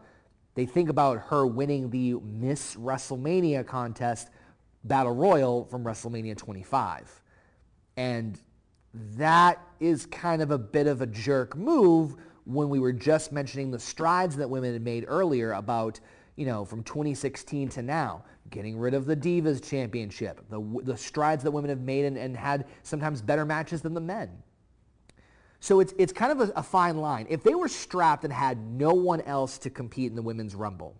[0.56, 4.30] they think about her winning the Miss WrestleMania contest
[4.84, 7.22] Battle Royal from WrestleMania 25.
[7.98, 8.40] And
[9.16, 12.16] that is kind of a bit of a jerk move
[12.46, 16.00] when we were just mentioning the strides that women had made earlier about,
[16.36, 21.44] you know, from 2016 to now, getting rid of the Divas Championship, the, the strides
[21.44, 24.30] that women have made and, and had sometimes better matches than the men.
[25.62, 27.26] So it's, it's kind of a, a fine line.
[27.30, 30.94] If they were strapped and had no one else to compete in the Women's Rumble,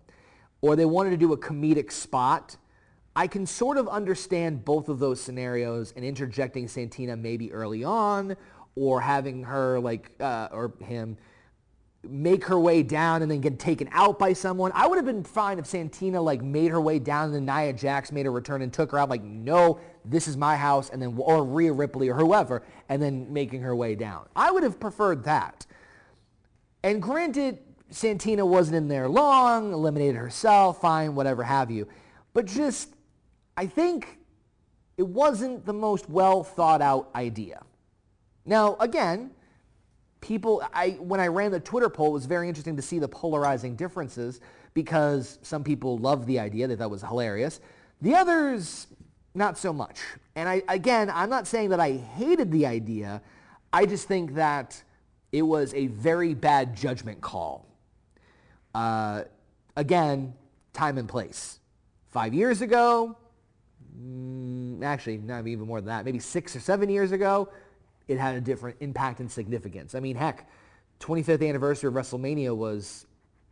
[0.62, 2.56] or they wanted to do a comedic spot,
[3.16, 8.36] I can sort of understand both of those scenarios and interjecting Santina maybe early on
[8.74, 11.16] or having her like, uh, or him,
[12.02, 14.72] make her way down and then get taken out by someone.
[14.74, 17.72] I would have been fine if Santina like made her way down and then Nia
[17.72, 21.00] Jax made a return and took her out like, no, this is my house and
[21.00, 24.26] then, or Rhea Ripley or whoever, and then making her way down.
[24.34, 25.66] I would have preferred that.
[26.82, 31.88] And granted, Santina wasn't in there long, eliminated herself, fine, whatever have you.
[32.34, 32.90] But just,
[33.56, 34.18] I think
[34.96, 37.62] it wasn't the most well thought out idea.
[38.46, 39.30] Now, again,
[40.20, 43.08] people, I, when I ran the Twitter poll, it was very interesting to see the
[43.08, 44.40] polarizing differences
[44.74, 47.60] because some people loved the idea, they thought it was hilarious.
[48.00, 48.86] The others,
[49.34, 50.00] not so much.
[50.34, 53.22] And I, again, I'm not saying that I hated the idea.
[53.72, 54.82] I just think that
[55.32, 57.66] it was a very bad judgment call.
[58.74, 59.24] Uh,
[59.76, 60.34] again,
[60.72, 61.60] time and place.
[62.08, 63.16] Five years ago,
[63.98, 67.48] mm, actually, not even more than that, maybe six or seven years ago,
[68.08, 69.94] it had a different impact and significance.
[69.94, 70.48] I mean, heck,
[71.00, 73.06] 25th anniversary of WrestleMania was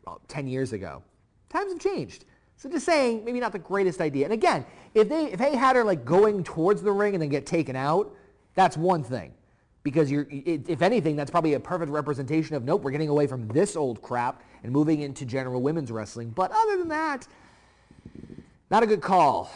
[0.06, 1.02] well, 10 years ago.
[1.48, 2.24] Times have changed.
[2.56, 4.24] So just saying, maybe not the greatest idea.
[4.24, 7.28] And again, if they if they had her like going towards the ring and then
[7.28, 8.14] get taken out,
[8.54, 9.32] that's one thing.
[9.82, 13.26] because you're, it, if anything, that's probably a perfect representation of nope, we're getting away
[13.26, 16.30] from this old crap and moving into general women's wrestling.
[16.30, 17.26] But other than that,
[18.70, 19.50] not a good call.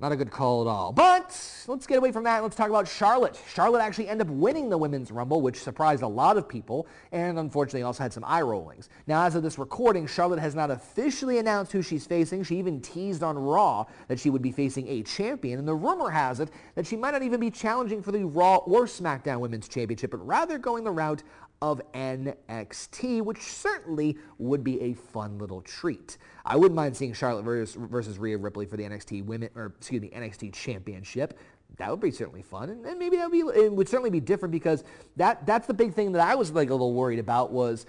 [0.00, 0.92] Not a good call at all.
[0.92, 2.42] But let's get away from that.
[2.42, 3.40] Let's talk about Charlotte.
[3.54, 7.38] Charlotte actually ended up winning the Women's Rumble, which surprised a lot of people, and
[7.38, 8.88] unfortunately also had some eye rollings.
[9.06, 12.42] Now, as of this recording, Charlotte has not officially announced who she's facing.
[12.42, 16.10] She even teased on Raw that she would be facing a champion, and the rumor
[16.10, 19.68] has it that she might not even be challenging for the Raw or SmackDown Women's
[19.68, 21.22] Championship, but rather going the route
[21.64, 26.18] of NXT, which certainly would be a fun little treat.
[26.44, 30.02] I wouldn't mind seeing Charlotte versus, versus Rhea Ripley for the NXT Women, or excuse
[30.02, 31.38] me, NXT Championship.
[31.78, 34.20] That would be certainly fun, and, and maybe that would be it would certainly be
[34.20, 34.84] different because
[35.16, 37.86] that that's the big thing that I was like a little worried about was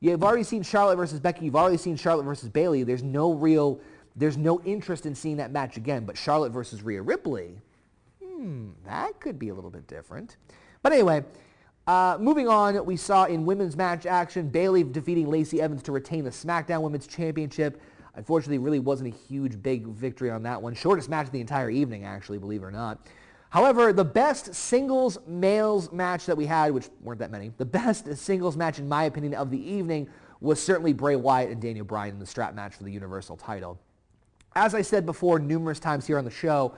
[0.00, 2.84] you've already seen Charlotte versus Becky, you've already seen Charlotte versus Bayley.
[2.84, 3.80] There's no real
[4.16, 6.06] there's no interest in seeing that match again.
[6.06, 7.60] But Charlotte versus Rhea Ripley,
[8.24, 10.38] hmm, that could be a little bit different.
[10.82, 11.22] But anyway,
[11.86, 16.24] uh, moving on, we saw in women's match action, Bayley defeating Lacey Evans to retain
[16.24, 17.80] the SmackDown Women's Championship.
[18.14, 20.74] Unfortunately, really wasn't a huge, big victory on that one.
[20.74, 23.06] Shortest match of the entire evening, actually, believe it or not.
[23.50, 28.16] However, the best singles males match that we had, which weren't that many, the best
[28.16, 30.08] singles match, in my opinion, of the evening
[30.40, 33.78] was certainly Bray Wyatt and Daniel Bryan in the strap match for the Universal title.
[34.54, 36.74] As I said before numerous times here on the show,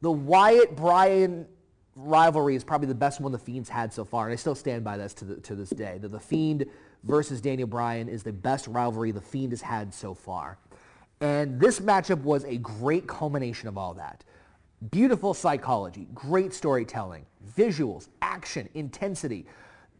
[0.00, 1.46] the Wyatt-Bryan
[1.96, 4.84] rivalry is probably the best one the Fiend's had so far, and I still stand
[4.84, 5.98] by this to, the, to this day.
[5.98, 6.66] That the Fiend
[7.02, 10.58] versus Daniel Bryan is the best rivalry the Fiend has had so far.
[11.20, 14.22] And this matchup was a great culmination of all that.
[14.90, 17.24] Beautiful psychology, great storytelling,
[17.56, 19.46] visuals, action, intensity.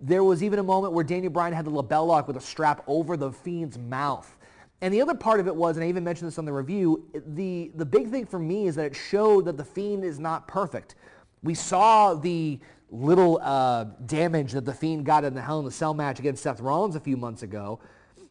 [0.02, 2.84] There was even a moment where Daniel Bryan had the LeBell Lock with a strap
[2.86, 4.36] over the Fiend's mouth.
[4.82, 7.08] And the other part of it was, and I even mentioned this on the review,
[7.28, 10.46] the, the big thing for me is that it showed that the Fiend is not
[10.46, 10.96] perfect.
[11.42, 12.58] We saw the
[12.90, 16.42] little uh, damage that The Fiend got in the Hell in a Cell match against
[16.42, 17.80] Seth Rollins a few months ago,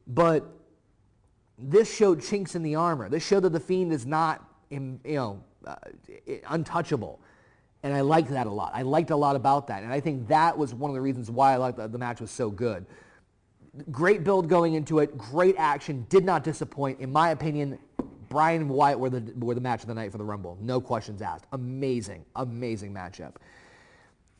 [0.07, 0.45] but
[1.57, 3.09] this showed chinks in the armor.
[3.09, 5.75] This showed that The Fiend is not, you know, uh,
[6.49, 7.19] untouchable.
[7.83, 8.71] And I liked that a lot.
[8.73, 9.83] I liked a lot about that.
[9.83, 12.19] And I think that was one of the reasons why I liked the, the match
[12.19, 12.85] was so good.
[13.91, 15.17] Great build going into it.
[15.17, 16.05] Great action.
[16.09, 16.99] Did not disappoint.
[16.99, 17.77] In my opinion,
[18.35, 20.57] Bryan and Wyatt were the, were the match of the night for the Rumble.
[20.59, 21.45] No questions asked.
[21.53, 23.35] Amazing, amazing matchup.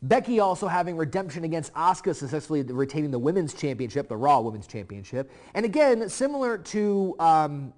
[0.01, 5.31] Becky also having redemption against Asuka, successfully retaining the Women's Championship, the Raw Women's Championship.
[5.53, 7.73] And again, similar to um,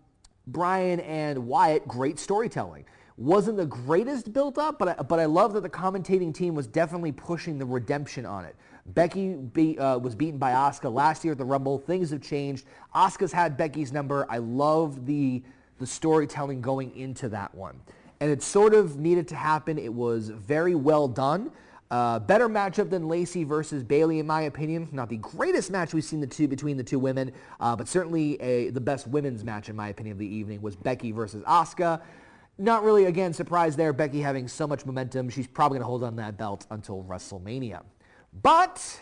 [0.55, 2.85] and Wyatt, great storytelling.
[3.17, 6.65] Wasn't the greatest built up, but I, but I love that the commentating team was
[6.65, 8.55] definitely pushing the redemption on it.
[8.87, 11.77] Becky be, uh, was beaten by Asuka last year at the Rumble.
[11.77, 12.65] Things have changed.
[12.95, 14.25] Asuka's had Becky's number.
[14.31, 15.43] I love the
[15.79, 17.79] the storytelling going into that one.
[18.19, 19.77] And it sort of needed to happen.
[19.77, 21.51] It was very well done.
[21.89, 24.89] Uh, better matchup than Lacey versus Bayley, in my opinion.
[24.91, 28.41] Not the greatest match we've seen the two between the two women, uh, but certainly
[28.41, 32.01] a, the best women's match, in my opinion, of the evening was Becky versus Asuka.
[32.57, 33.93] Not really, again, surprised there.
[33.93, 35.29] Becky having so much momentum.
[35.29, 37.83] She's probably going to hold on that belt until WrestleMania.
[38.41, 38.99] But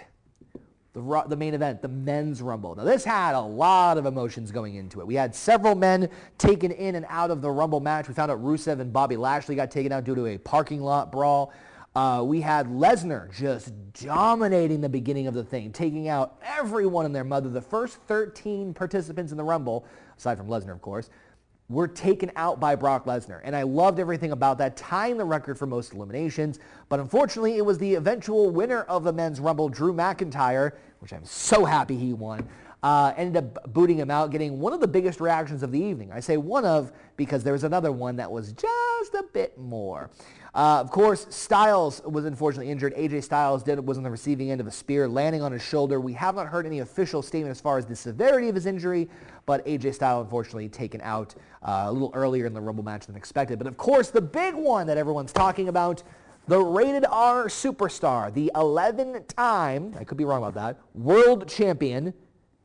[0.96, 2.74] the, the main event, the men's rumble.
[2.74, 5.08] Now this had a lot of emotions going into it.
[5.08, 8.08] We had several men taken in and out of the rumble match.
[8.08, 11.12] We found out Rusev and Bobby Lashley got taken out due to a parking lot
[11.12, 11.52] brawl.
[11.96, 17.14] Uh, we had Lesnar just dominating the beginning of the thing, taking out everyone and
[17.14, 17.50] their mother.
[17.50, 19.86] The first 13 participants in the Rumble,
[20.18, 21.10] aside from Lesnar, of course,
[21.70, 23.42] were taken out by Brock Lesnar.
[23.44, 26.60] And I loved everything about that, tying the record for most eliminations.
[26.90, 31.26] But unfortunately, it was the eventual winner of the men's rumble, Drew McIntyre, which I'm
[31.26, 32.48] so happy he won,
[32.84, 36.12] uh, ended up booting him out, getting one of the biggest reactions of the evening.
[36.12, 40.12] I say one of because there was another one that was just a bit more.
[40.54, 42.96] Uh, of course, Styles was unfortunately injured.
[42.96, 46.00] AJ Styles did was on the receiving end of a spear landing on his shoulder.
[46.00, 49.10] We have not heard any official statement as far as the severity of his injury,
[49.46, 53.16] but AJ Styles unfortunately taken out uh, a little earlier in the Rumble match than
[53.16, 53.58] expected.
[53.58, 56.04] But of course, the big one that everyone's talking about,
[56.48, 62.14] the rated R superstar, the 11-time, I could be wrong about that, world champion,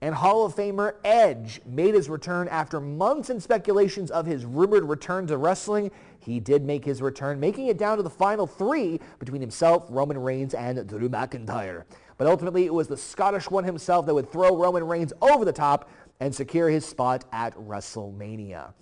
[0.03, 4.85] and Hall of Famer Edge made his return after months and speculations of his rumored
[4.85, 5.91] return to wrestling.
[6.21, 10.17] He did make his return, making it down to the final three between himself, Roman
[10.17, 11.85] Reigns, and Drew McIntyre.
[12.17, 15.53] But ultimately, it was the Scottish one himself that would throw Roman Reigns over the
[15.53, 15.91] top
[16.21, 18.73] and secure his spot at WrestleMania.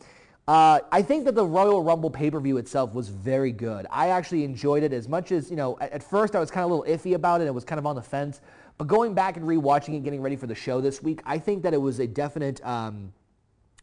[0.47, 3.87] Uh, I think that the Royal Rumble pay-per-view itself was very good.
[3.91, 6.65] I actually enjoyed it as much as, you know, at, at first I was kind
[6.65, 7.47] of a little iffy about it.
[7.47, 8.41] It was kind of on the fence.
[8.79, 11.65] But going back and rewatching it, getting ready for the show this week, I think
[11.65, 13.13] that it was a definite, um,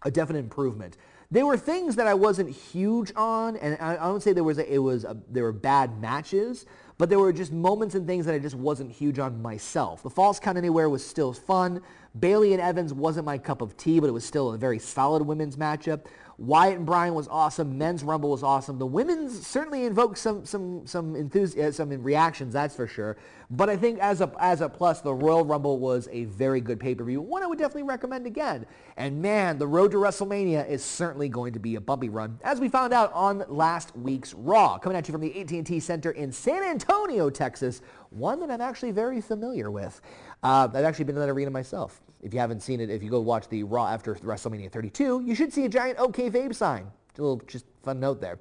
[0.04, 0.98] a definite improvement.
[1.30, 4.58] There were things that I wasn't huge on, and I, I don't say there was
[4.58, 6.66] a, it was a, there were bad matches,
[6.98, 10.02] but there were just moments and things that I just wasn't huge on myself.
[10.02, 11.82] The false count anywhere was still fun.
[12.18, 15.22] Bayley and Evans wasn't my cup of tea, but it was still a very solid
[15.22, 16.06] women's matchup.
[16.38, 17.78] Wyatt and Bryan was awesome.
[17.78, 18.78] Men's Rumble was awesome.
[18.78, 23.16] The women's certainly invoked some some some enthusiasm, uh, some reactions, that's for sure.
[23.50, 26.80] But I think as a as a plus, the Royal Rumble was a very good
[26.80, 27.22] pay-per-view.
[27.22, 28.66] One I would definitely recommend again.
[28.98, 32.60] And man, the road to WrestleMania is certainly going to be a bumpy run, as
[32.60, 34.78] we found out on last week's Raw.
[34.78, 36.85] Coming at you from the AT&T Center in San Antonio,
[37.36, 40.02] Texas, one that I'm actually very familiar with.
[40.42, 42.02] Uh, I've actually been in that arena myself.
[42.22, 45.36] If you haven't seen it, if you go watch the Raw after WrestleMania 32, you
[45.36, 46.88] should see a giant OK Fabe sign.
[47.18, 48.40] A little just fun note there.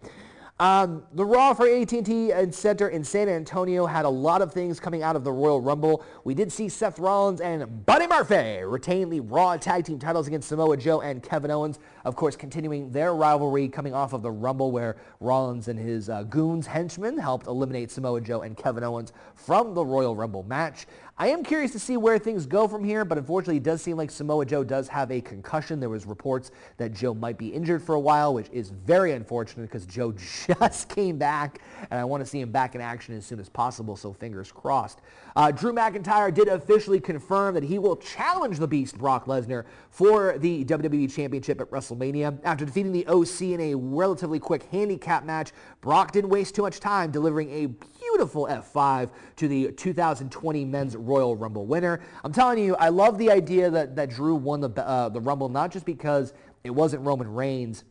[0.64, 5.02] Um, the Raw for AT&T Center in San Antonio had a lot of things coming
[5.02, 6.02] out of the Royal Rumble.
[6.24, 10.48] We did see Seth Rollins and Buddy Murphy retain the Raw Tag Team titles against
[10.48, 11.78] Samoa Joe and Kevin Owens.
[12.06, 16.22] Of course, continuing their rivalry coming off of the Rumble where Rollins and his uh,
[16.22, 20.86] goons, henchmen, helped eliminate Samoa Joe and Kevin Owens from the Royal Rumble match.
[21.16, 23.96] I am curious to see where things go from here, but unfortunately it does seem
[23.96, 25.78] like Samoa Joe does have a concussion.
[25.78, 29.62] There was reports that Joe might be injured for a while, which is very unfortunate
[29.62, 30.12] because Joe
[30.60, 33.48] just came back, and I want to see him back in action as soon as
[33.48, 35.02] possible, so fingers crossed.
[35.36, 40.36] Uh, Drew McIntyre did officially confirm that he will challenge the Beast Brock Lesnar for
[40.38, 42.40] the WWE Championship at WrestleMania.
[42.42, 46.80] After defeating the OC in a relatively quick handicap match, Brock didn't waste too much
[46.80, 47.68] time delivering a
[48.14, 51.98] beautiful F5 to the 2020 Men's Royal Rumble winner.
[52.22, 55.48] I'm telling you, I love the idea that, that Drew won the, uh, the Rumble,
[55.48, 57.82] not just because it wasn't Roman Reigns,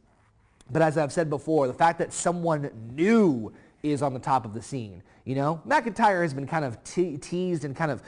[0.71, 3.51] but as I've said before, the fact that someone new
[3.83, 5.03] is on the top of the scene.
[5.25, 8.01] You know, McIntyre has been kind of te- teased and kind of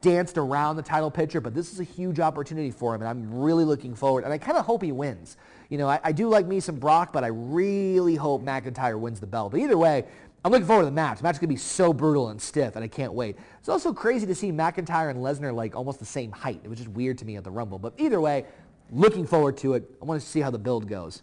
[0.00, 3.40] danced around the title picture, but this is a huge opportunity for him, and I'm
[3.40, 4.24] really looking forward.
[4.24, 5.36] And I kind of hope he wins.
[5.68, 9.20] You know, I, I, do like me some Brock, but I really hope McIntyre wins
[9.20, 9.50] the belt.
[9.50, 10.04] But either way,
[10.44, 11.18] I'm looking forward to the match.
[11.18, 13.36] The match is going to be so brutal and stiff, and I can't wait.
[13.58, 16.60] It's also crazy to see McIntyre and Lesnar like almost the same height.
[16.62, 17.78] It was just weird to me at the Rumble.
[17.78, 18.44] But either way,
[18.90, 19.90] looking forward to it.
[20.00, 21.22] I want to see how the build goes.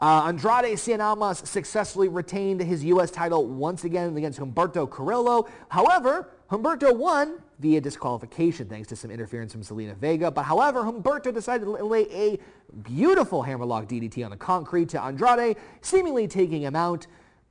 [0.00, 3.10] Uh, Andrade Cien Almas successfully retained his U.S.
[3.10, 5.48] title once again against Humberto Carrillo.
[5.68, 10.30] However, Humberto won via disqualification thanks to some interference from Zelina Vega.
[10.30, 12.38] But however, Humberto decided to lay a
[12.82, 17.08] beautiful hammerlock DDT on the concrete to Andrade, seemingly taking him out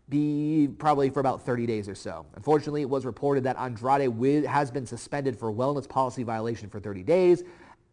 [0.10, 2.26] be probably for about 30 days or so.
[2.36, 7.04] Unfortunately, it was reported that Andrade has been suspended for wellness policy violation for 30
[7.04, 7.44] days.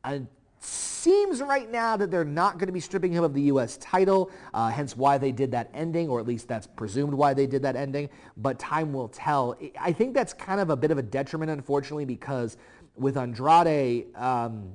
[0.04, 0.28] And
[0.60, 3.76] seems right now that they're not going to be stripping him of the U.S.
[3.78, 7.46] title, uh, hence why they did that ending, or at least that's presumed why they
[7.46, 8.08] did that ending.
[8.36, 9.56] But time will tell.
[9.78, 12.56] I think that's kind of a bit of a detriment, unfortunately, because
[12.96, 14.72] with Andrade, um,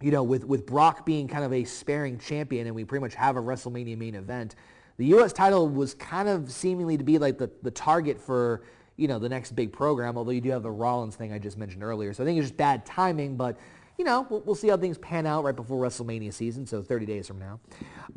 [0.00, 3.14] you know, with, with Brock being kind of a sparing champion, and we pretty much
[3.14, 4.54] have a WrestleMania main event,
[4.98, 5.32] the U.S.
[5.32, 8.62] title was kind of seemingly to be like the, the target for,
[8.96, 11.56] you know, the next big program, although you do have the Rollins thing I just
[11.56, 12.12] mentioned earlier.
[12.12, 13.56] So I think it's just bad timing, but
[13.98, 17.04] you know, we'll, we'll, see how things pan out right before WrestleMania season, so 30
[17.04, 17.58] days from now.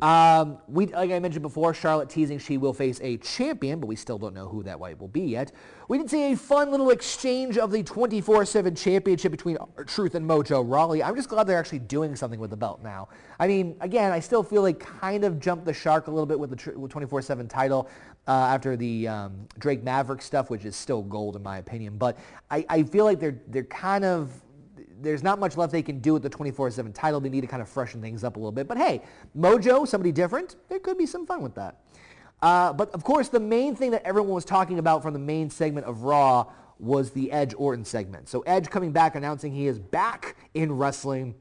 [0.00, 3.96] Um, we, like I mentioned before, Charlotte teasing she will face a champion, but we
[3.96, 5.50] still don't know who that white will be yet.
[5.88, 10.62] We did see a fun little exchange of the 24-7 championship between Truth and Mojo
[10.64, 11.02] Rawley.
[11.02, 13.08] I'm just glad they're actually doing something with the belt now.
[13.40, 16.38] I mean, again, I still feel like kind of jumped the shark a little bit
[16.38, 17.88] with the 24-7 title.
[18.28, 21.98] Uh, after the um, Drake Maverick stuff, which is still gold in my opinion.
[21.98, 22.16] But
[22.52, 24.30] I, I feel like they're they're kind of
[25.02, 27.20] there's not much left they can do with the 24-7 title.
[27.20, 28.68] They need to kind of freshen things up a little bit.
[28.68, 29.02] But hey,
[29.36, 31.80] Mojo, somebody different, there could be some fun with that.
[32.40, 35.48] Uh, but of course, the main thing that everyone was talking about from the main
[35.48, 36.46] segment of Raw
[36.78, 38.28] was the Edge Orton segment.
[38.28, 41.36] So Edge coming back announcing he is back in wrestling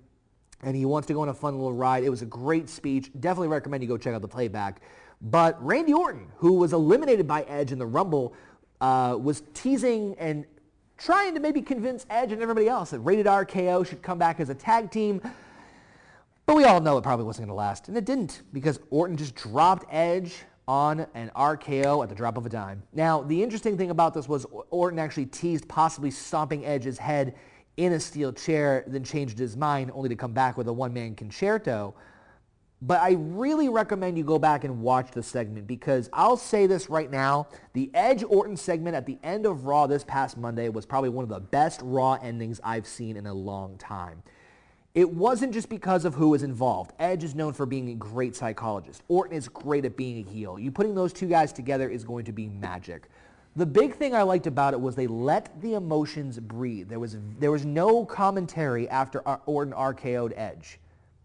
[0.61, 2.03] and he wants to go on a fun little ride.
[2.03, 3.09] It was a great speech.
[3.19, 4.81] Definitely recommend you go check out the playback.
[5.21, 8.35] But Randy Orton, who was eliminated by Edge in the Rumble,
[8.79, 10.45] uh, was teasing and
[11.03, 14.49] trying to maybe convince Edge and everybody else that Rated RKO should come back as
[14.49, 15.21] a tag team.
[16.45, 17.87] But we all know it probably wasn't going to last.
[17.87, 22.45] And it didn't because Orton just dropped Edge on an RKO at the drop of
[22.45, 22.83] a dime.
[22.93, 27.35] Now, the interesting thing about this was Orton actually teased possibly stomping Edge's head
[27.77, 31.15] in a steel chair, then changed his mind only to come back with a one-man
[31.15, 31.93] Con-Chair-To.
[32.83, 36.89] But I really recommend you go back and watch the segment because I'll say this
[36.89, 37.47] right now.
[37.73, 41.23] The Edge Orton segment at the end of Raw this past Monday was probably one
[41.23, 44.23] of the best Raw endings I've seen in a long time.
[44.95, 46.91] It wasn't just because of who was involved.
[46.99, 49.03] Edge is known for being a great psychologist.
[49.07, 50.59] Orton is great at being a heel.
[50.59, 53.07] You putting those two guys together is going to be magic.
[53.55, 56.89] The big thing I liked about it was they let the emotions breathe.
[56.89, 60.79] There was, there was no commentary after uh, Orton RKO'd Edge.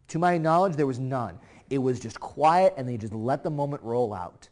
[0.09, 1.38] To my knowledge, there was none.
[1.70, 4.48] It was just quiet and they just let the moment roll out.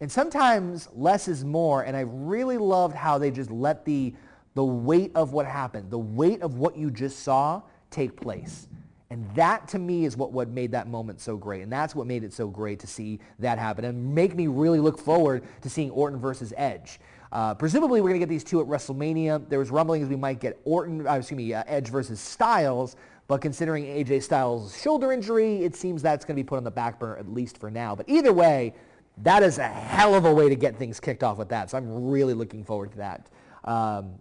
[0.00, 4.14] And sometimes less is more, and I really loved how they just let the,
[4.54, 8.68] the weight of what happened, the weight of what you just saw take place.
[9.10, 11.62] And that to me is what, what made that moment so great.
[11.62, 14.80] And that's what made it so great to see that happen and make me really
[14.80, 17.00] look forward to seeing Orton versus Edge.
[17.32, 19.48] Uh, presumably we're going to get these two at WrestleMania.
[19.48, 22.96] There was rumblings we might get Orton, uh, excuse me, uh, Edge versus Styles.
[23.28, 26.70] But considering AJ Styles' shoulder injury, it seems that's going to be put on the
[26.70, 27.94] back burner at least for now.
[27.94, 28.74] But either way,
[29.18, 31.70] that is a hell of a way to get things kicked off with that.
[31.70, 33.28] So I'm really looking forward to that.
[33.64, 34.14] Um,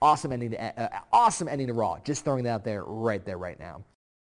[0.00, 1.98] awesome ending to uh, awesome ending to Raw.
[2.04, 3.84] Just throwing that out there right there right now.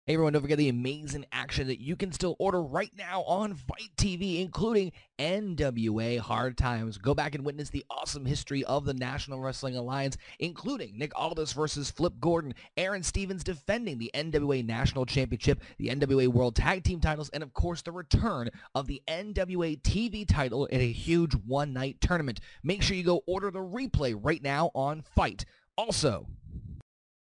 [0.08, 3.56] Hey everyone, don't forget the amazing action that you can still order right now on
[3.56, 6.98] FITE TV, including NWA Hard Times.
[6.98, 11.52] Go back and witness the awesome history of the National Wrestling Alliance, including Nick Aldis
[11.52, 17.02] versus Flip Gordon, Aron Stevens defending the NWA National Championship, the NWA World Tag Team
[17.02, 22.00] titles, and of course the return of the NWA TV title in a huge one-night
[22.00, 22.40] tournament.
[22.64, 25.44] Make sure you go order the replay right now on FITE.
[25.78, 26.28] Also,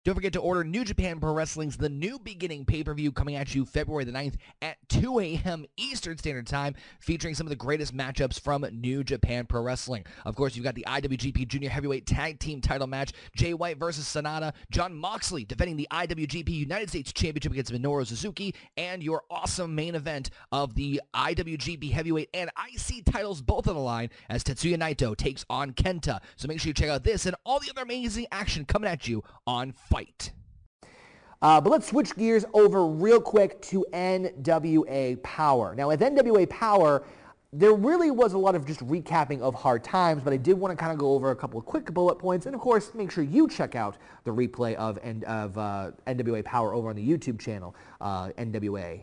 [0.05, 3.65] don't forget to order New Japan Pro Wrestling's The New Beginning pay-per-view coming at you
[3.65, 5.65] February the 9th at 2 a.m.
[5.77, 10.05] Eastern Standard Time, featuring some of the greatest matchups from New Japan Pro Wrestling.
[10.25, 14.05] Of course, you've got the IWGP Junior Heavyweight Tag Team title match, Jay White versus
[14.05, 19.73] Sanada, Jon Moxley defending the IWGP United States Championship against Minoru Suzuki, and your awesome
[19.73, 24.77] main event of the IWGP Heavyweight and IC titles both on the line as Tetsuya
[24.77, 26.19] Naito takes on Kenta.
[26.35, 29.07] So make sure you check out this and all the other amazing action coming at
[29.07, 29.73] you on
[31.43, 35.77] Uh, but let's switch gears over real quick to NWA Powerrr.
[35.77, 37.05] Now, with NWA Powerrr,
[37.53, 40.71] there really was a lot of just recapping of hard times, but I did want
[40.73, 43.11] to kind of go over a couple of quick bullet points, and of course, make
[43.11, 47.07] sure you check out the replay of, N- of uh, NWA Powerrr over on the
[47.07, 49.03] YouTube channel, uh, NWA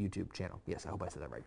[0.00, 0.60] YouTube channel.
[0.66, 1.44] Yes, I hope I said that right.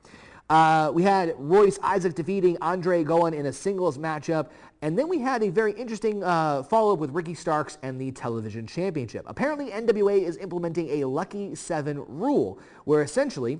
[0.49, 4.49] Uh, we had Royce Isaac defeating Andre Golan in a singles matchup.
[4.81, 8.65] And then we had a very interesting uh, follow-up with Ricky Starks and the television
[8.65, 9.25] championship.
[9.27, 13.59] Apparently, NWA is implementing a Lucky 7 rule, where essentially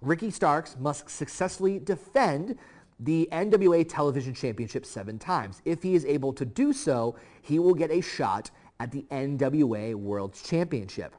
[0.00, 2.56] Ricky Starks must successfully defend
[2.98, 5.60] the NWA television championship seven times.
[5.66, 8.50] If he is able to do so, he will get a shot
[8.80, 11.14] at the NWA World Championship.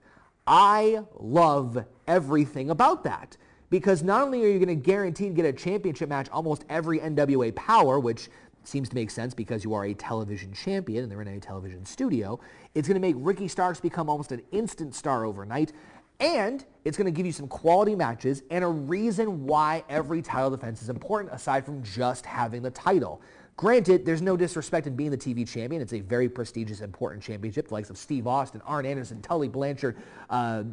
[0.47, 3.37] I love everything about that
[3.69, 6.99] because not only are you going to guarantee to get a championship match almost every
[6.99, 8.29] NWA Powerrr, which
[8.63, 11.85] seems to make sense because you are a television champion and they're in a television
[11.85, 12.39] studio,
[12.75, 15.73] it's going to make Ricky Starks become almost an instant star overnight.
[16.19, 20.49] And it's going to give you some quality matches and a reason why every title
[20.49, 23.21] defense is important aside from just having the title.
[23.55, 25.81] Granted, there's no disrespect in being the TV champion.
[25.81, 27.67] It's a very prestigious, important championship.
[27.67, 29.97] The likes of Steve Austin, Arn Anderson, Tully Blanchard,
[30.29, 30.63] uh,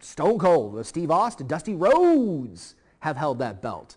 [0.00, 3.96] Stone Cold, uh, Steve Austin, Dusty Rhodes have held that belt.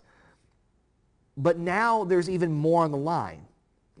[1.36, 3.46] But now there's even more on the line.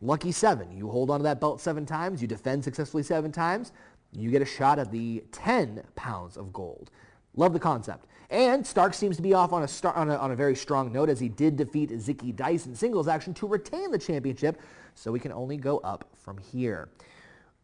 [0.00, 0.70] Lucky seven.
[0.72, 2.20] You hold on to that belt seven times.
[2.20, 3.72] You defend successfully seven times.
[4.12, 6.90] You get a shot at the 10 pounds of gold.
[7.36, 8.06] Love the concept.
[8.30, 10.92] And Stark seems to be off on a, star, on a, on a very strong
[10.92, 14.60] note as he did defeat Zicky Dice in singles action to retain the championship.
[14.94, 16.88] So we can only go up from here.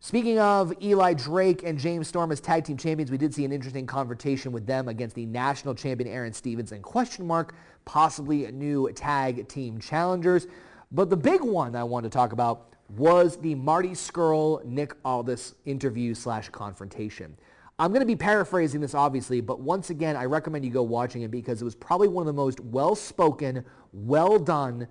[0.02, 3.52] Speaking of Eli Drake and James Storm as tag team champions, we did see an
[3.52, 8.90] interesting confrontation with them against the national champion Aron Stevens and question mark, possibly new
[8.92, 10.46] tag team challengers.
[10.90, 15.54] But the big one I wanted to talk about was the Marty Scurll, Nick Aldis
[15.66, 17.36] interview slash confrontation.
[17.78, 21.22] I'm going to be paraphrasing this obviously, but once again, I recommend you go watching
[21.22, 24.88] it because it was probably one of the most well-spoken, well-done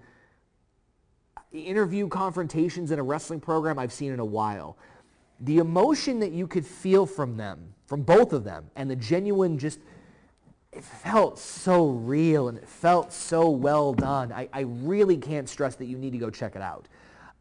[1.36, 4.78] uh, interview confrontations in a wrestling program I've seen in a while
[5.42, 9.58] the emotion that you could feel from them, from both of them, and the genuine
[9.58, 9.80] just,
[10.72, 14.32] it felt so real and it felt so well done.
[14.32, 16.88] I, I really can't stress that you need to go check it out.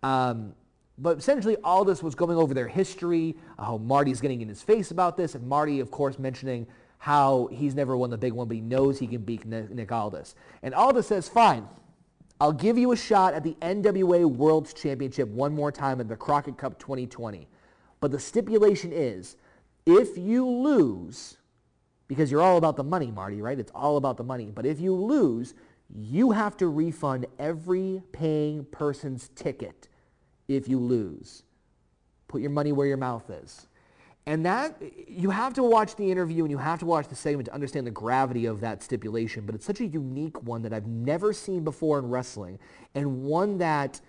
[0.03, 0.55] Um,
[0.99, 4.91] but essentially all this was going over their history, how Marty's getting in his face
[4.91, 6.67] about this, and Marty, of course, mentioning
[6.99, 10.35] how he's never won the big one, but he knows he can beat Nick Aldis.
[10.63, 11.69] And Aldis says, fine,
[12.41, 16.17] I'll give you a shot at the NWA World Championship one more time at the
[16.17, 17.49] Crockett Cup 2020.
[18.01, 19.37] But the stipulation is,
[19.87, 21.39] if you lose,
[22.07, 23.59] because you're all about the money, Marty, right?
[23.59, 24.51] It's all about the money.
[24.55, 25.55] But if you lose,
[25.95, 29.89] you have to refund every paying person's ticket
[30.47, 31.43] if you lose.
[32.29, 33.67] Put your money where your mouth is.
[34.27, 37.47] And that, you have to watch the interview and you have to watch the segment
[37.47, 39.47] to understand the gravity of that stipulation.
[39.47, 42.59] But it's such a unique one that I've never seen before in wrestling
[42.95, 44.03] and one that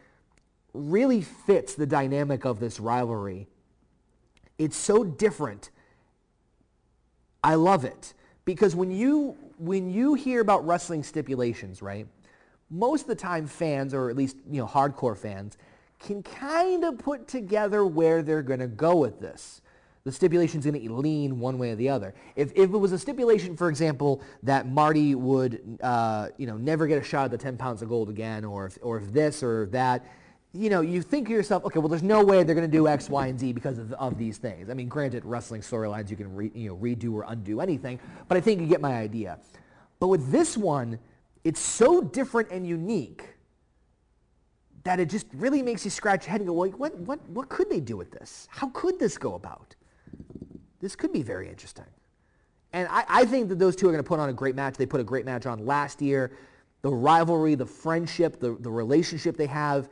[0.74, 3.48] really fits the dynamic of this rivalry
[4.60, 5.72] it's so different.
[7.44, 8.14] I love it
[8.46, 12.08] because when you when you hear about wrestling stipulations, right?
[12.70, 15.58] most of the time fans, or at least you know hardcore fans,
[16.00, 19.62] can kind of put together where they're going to go with this.
[20.06, 22.14] The stipulation's going to lean one way or the other.
[22.36, 26.88] If, if it was a stipulation, for example, that Marty would uh, you know never
[26.88, 29.44] get a shot at the 10 pounds of gold again, or if, or if this
[29.44, 30.06] or that,
[30.54, 32.88] you know, you think to yourself, okay, well, there's no way they're going to do
[32.88, 34.70] X, Y, and Z because of, of these things.
[34.70, 38.38] I mean, granted, wrestling storylines you can re, you know redo or undo anything, but
[38.38, 39.40] I think you get my idea.
[40.00, 40.98] But with this one,
[41.44, 43.36] it's so different and unique
[44.84, 47.50] that it just really makes you scratch your head and go, well, what, what, what
[47.50, 48.48] could they do with this?
[48.50, 49.76] How could this go about?
[50.80, 51.86] This could be very interesting.
[52.74, 54.76] And I, I think that those two are going to put on a great match.
[54.76, 56.32] They put a great match on last year.
[56.82, 59.90] The rivalry, the friendship, the, the relationship they have,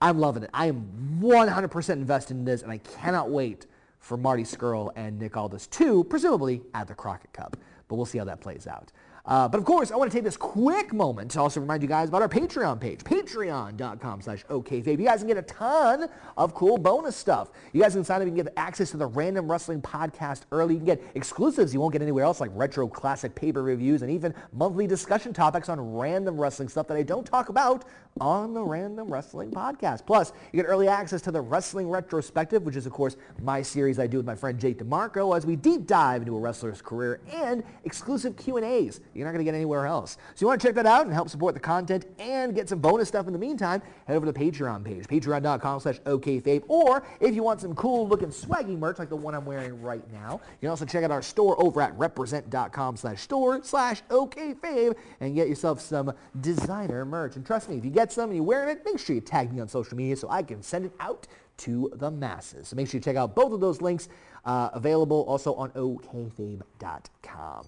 [0.00, 0.50] I'm loving it.
[0.52, 3.66] I am 100% invested in this, and I cannot wait
[3.98, 7.56] for Marty Scurll and Nick Aldis to, presumably, at the Crockett Cup.
[7.88, 8.92] But we'll see how that plays out.
[9.26, 11.88] Uh, but of course, I want to take this quick moment to also remind you
[11.88, 14.86] guys about our Patreon page, patreon.com slash okfabe.
[14.86, 17.50] You guys can get a ton of cool bonus stuff.
[17.72, 20.74] You guys can sign up and get access to the Random Wrestling Podcast early.
[20.74, 24.10] You can get exclusives you won't get anywhere else, like retro classic paper reviews and
[24.10, 27.84] even monthly discussion topics on random wrestling stuff that I don't talk about
[28.20, 30.06] on the Random Wrestling Podcast.
[30.06, 33.98] Plus, you get early access to the Wrestling Retrospective, which is, of course, my series
[33.98, 37.20] I do with my friend Jake DeMarco as we deep dive into a wrestler's career
[37.30, 40.18] and exclusive Q&As you're not going to get anywhere else.
[40.34, 42.78] So you want to check that out and help support the content and get some
[42.78, 46.64] bonus stuff in the meantime, head over to the Patreon page, patreon.com slash okfabe.
[46.68, 50.02] Or if you want some cool looking swaggy merch like the one I'm wearing right
[50.12, 54.94] now, you can also check out our store over at represent.com slash store slash okfabe
[55.20, 57.36] and get yourself some designer merch.
[57.36, 59.52] And trust me, if you get some and you're wearing it, make sure you tag
[59.52, 61.26] me on social media so I can send it out
[61.58, 62.68] to the masses.
[62.68, 64.08] So make sure you check out both of those links
[64.44, 67.66] uh, available also on okayfabe.com.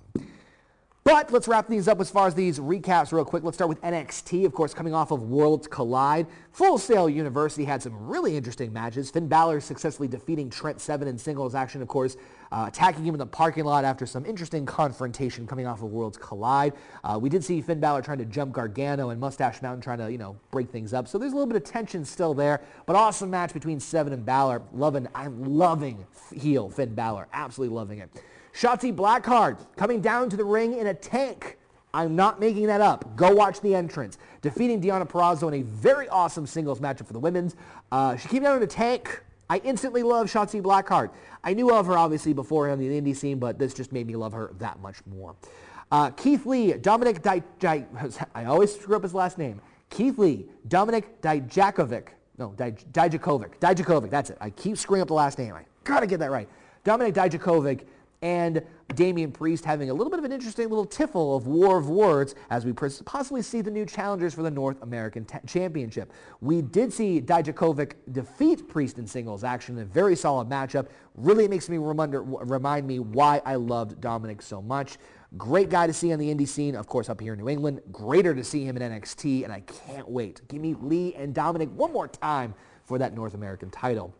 [1.08, 3.42] But let's wrap things up as far as these recaps real quick.
[3.42, 6.26] Let's start with NXT, of course, coming off of Worlds Collide.
[6.52, 9.10] Full Sail University had some really interesting matches.
[9.10, 12.18] Finn Balor successfully defeating Trent Seven in singles action, of course,
[12.52, 16.18] uh, attacking him in the parking lot after some interesting confrontation coming off of Worlds
[16.18, 16.74] Collide.
[17.02, 20.12] Uh, we did see Finn Balor trying to jump Gargano and Mustache Mountain trying to,
[20.12, 21.08] you know, break things up.
[21.08, 24.26] So there's a little bit of tension still there, but awesome match between Seven and
[24.26, 24.60] Balor.
[24.74, 27.28] Loving, I'm loving heel Finn Balor.
[27.32, 28.10] Absolutely loving it.
[28.58, 31.58] Shotzi Blackheart coming down to the ring in a tank.
[31.94, 33.14] I'm not making that up.
[33.14, 34.18] Go watch the entrance.
[34.42, 37.54] Defeating Deonna Purrazzo in a very awesome singles matchup for the women's.
[37.92, 39.22] Uh, she came down in a tank.
[39.48, 41.10] I instantly love Shotzi Blackheart.
[41.44, 44.16] I knew of her obviously before on the indie scene, but this just made me
[44.16, 45.36] love her that much more.
[45.92, 47.86] Uh, Keith Lee, Dominic Di, Di,
[48.34, 49.60] I always screw up his last name.
[49.88, 52.08] Keith Lee, Dominic Dijakovic.
[52.38, 53.60] No, Di, Dijakovic.
[53.60, 54.38] Dijakovic, that's it.
[54.40, 55.54] I keep screwing up the last name.
[55.54, 56.48] I gotta get that right.
[56.82, 57.82] Dominic Dijakovic
[58.22, 58.62] and
[58.94, 62.34] Damian Priest having a little bit of an interesting little tiffle of war of words
[62.50, 66.12] as we possibly see the new challengers for the North American t- Championship.
[66.40, 70.88] We did see Dijakovic defeat Priest in singles action a very solid matchup.
[71.14, 74.98] Really makes me reminder, remind me why I loved Dominic so much.
[75.36, 77.82] Great guy to see on the indie scene, of course, up here in New England.
[77.92, 80.40] Greater to see him in NXT, and I can't wait.
[80.48, 82.54] Give me Lee and Dominic one more time
[82.84, 84.14] for that North American title.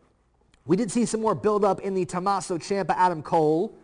[0.66, 3.74] We did see some more build-up in the Tommaso Ciampa Adam Cole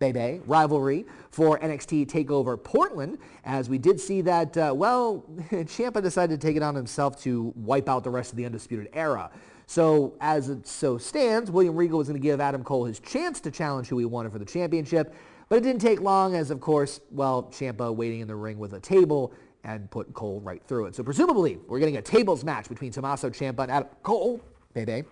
[0.00, 6.02] Bay Bay rivalry for NXT TakeOver Portland, as we did see that, uh, well, Ciampa
[6.02, 9.30] decided to take it on himself to wipe out the rest of the Undisputed Era.
[9.66, 13.40] So as it so stands, William Regal was going to give Adam Cole his chance
[13.40, 15.14] to challenge who he wanted for the championship,
[15.50, 18.72] but it didn't take long as, of course, well, Ciampa waiting in the ring with
[18.72, 19.34] a table
[19.64, 20.94] and put Cole right through it.
[20.94, 24.40] So presumably, we're getting a tables match between Tommaso Ciampa and Adam Cole,
[24.72, 25.04] Bay Bay,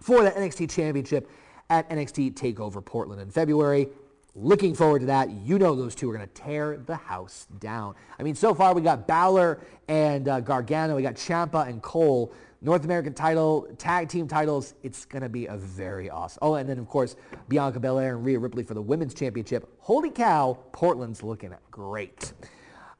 [0.00, 1.28] for the NXT Championship
[1.70, 3.88] at NXT TakeOver Portland in February.
[4.34, 5.30] Looking forward to that.
[5.30, 7.94] You know those two are going to tear the house down.
[8.18, 10.96] I mean, so far we got Balor and uh, Gargano.
[10.96, 12.32] We got Ciampa and Cole.
[12.64, 14.74] North American title, tag team titles.
[14.84, 16.38] It's going to be a very awesome.
[16.42, 17.16] Oh, and then, of course,
[17.48, 19.68] Bianca Belair and Rhea Ripley for the women's championship.
[19.80, 22.32] Holy cow, Portland's looking great.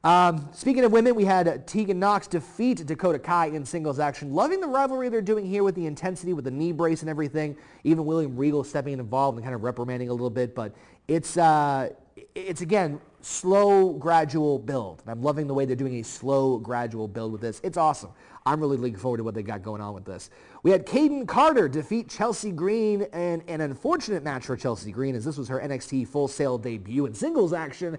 [0.03, 4.33] Um, speaking of women, we had Tegan Knox defeat Dakota Kai in singles action.
[4.33, 7.55] Loving the rivalry they're doing here with the intensity, with the knee brace and everything.
[7.85, 10.53] Even William Regal stepping involved and kind of reprimanding a little bit.
[10.53, 10.75] But
[11.07, 11.91] it's, uh,
[12.35, 15.01] it's again, slow, gradual build.
[15.03, 17.61] And I'm loving the way they're doing a slow, gradual build with this.
[17.63, 18.09] It's awesome.
[18.45, 20.29] I'm really looking forward to what they got going on with this.
[20.63, 25.23] We had Kayden Carter defeat Chelsea Green in an unfortunate match for Chelsea Green as
[25.23, 27.97] this was her NXT Full Sail debut in singles action.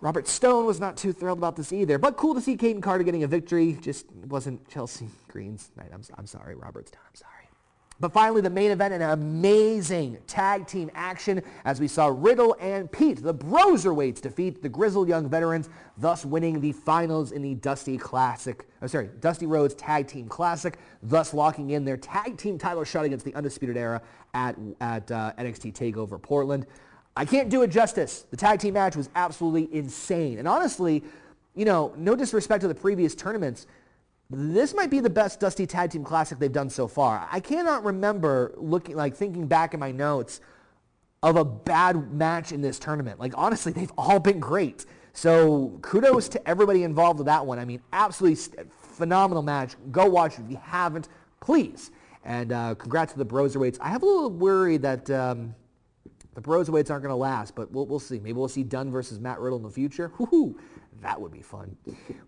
[0.00, 3.02] Robert Stone was not too thrilled about this either, but cool to see Kayden Carter
[3.02, 3.78] getting a victory.
[3.80, 5.90] Just wasn't Chelsea Green's night.
[5.92, 7.00] I'm, I'm sorry, Robert Stone.
[7.08, 7.32] I'm sorry.
[7.98, 12.92] But finally, the main event, an amazing tag team action as we saw Riddle and
[12.92, 17.96] Pete, the Broserweights, defeat the Grizzled Young Veterans, thus winning the finals in the Dusty
[17.96, 22.84] Classic, oh, sorry, Dusty Rhodes Tag Team Classic, thus locking in their tag team title
[22.84, 24.02] shot against the Undisputed Era
[24.34, 26.66] at, at uh, NXT TakeOver Portland.
[27.16, 28.26] I can't do it justice.
[28.30, 30.38] The tag team match was absolutely insane.
[30.38, 31.02] And honestly,
[31.54, 33.66] you know, no disrespect to the previous tournaments,
[34.28, 37.26] this might be the best Dusty Tag Team Classic they've done so far.
[37.30, 40.40] I cannot remember looking like thinking back in my notes
[41.22, 43.18] of a bad match in this tournament.
[43.18, 44.84] Like honestly, they've all been great.
[45.12, 47.58] So kudos to everybody involved with that one.
[47.58, 49.74] I mean, absolutely phenomenal match.
[49.90, 51.08] Go watch it if you haven't,
[51.40, 51.90] please.
[52.24, 53.78] And uh, congrats to the Broserweights.
[53.80, 55.54] I have a little worry that um,
[56.36, 58.18] the pros Broserweights aren't going to last, but we'll, we'll see.
[58.18, 60.12] Maybe we'll see Dunne versus Matt Riddle in the future.
[60.18, 60.56] Woo-hoo.
[61.02, 61.76] That would be fun.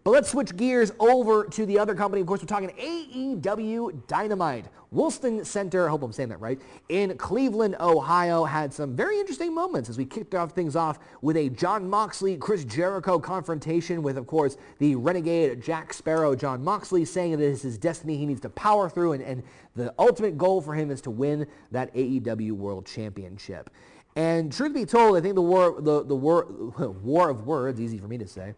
[0.04, 2.20] But let's switch gears over to the other company.
[2.20, 4.66] Of course, we're talking AEW Dynamite.
[4.90, 9.54] Wolston Center, I hope I'm saying that right, in Cleveland, Ohio, had some very interesting
[9.54, 14.16] moments as we kicked off things off with a Jon Moxley, Chris Jericho confrontation with,
[14.16, 18.24] of course, the renegade Jack Sparrow, Jon Moxley, saying that it is his destiny he
[18.24, 19.42] needs to power through, and, and
[19.76, 23.70] the ultimate goal for him is to win that AEW World Championship.
[24.18, 26.46] And truth be told, I think the war, the, the war,
[27.04, 28.52] war of words, easy for me to say,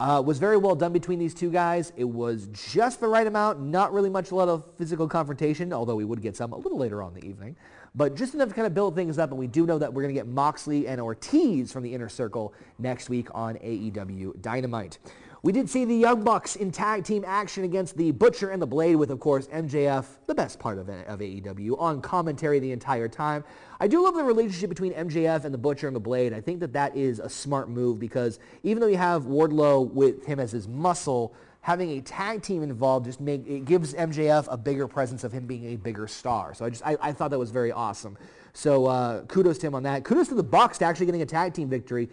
[0.00, 1.92] uh, was very well done between these two guys.
[1.98, 5.96] It was just the right amount, not really much a lot of physical confrontation, although
[5.96, 7.56] we would get some a little later on in the evening.
[7.94, 10.00] But just enough to kind of build things up, and we do know that we're
[10.00, 14.98] going to get Moxley and Ortiz from the Inner Circle next week on AEW Dynamite.
[15.44, 18.66] We did see the Young Bucks in tag team action against the Butcher and the
[18.66, 23.08] Blade with, of course, MJF, the best part of, of AEW, on commentary the entire
[23.08, 23.42] time.
[23.82, 26.32] I do love the relationship between MJF and the Butcher and the Blade.
[26.32, 30.24] I think that that is a smart move because even though you have Wardlow with
[30.24, 34.56] him as his muscle, having a tag team involved just make it gives MJF a
[34.56, 36.54] bigger presence of him being a bigger star.
[36.54, 38.16] So I just I, I thought that was very awesome.
[38.52, 40.04] So uh, kudos to him on that.
[40.04, 42.08] Kudos to the Bucks to actually getting a tag team victory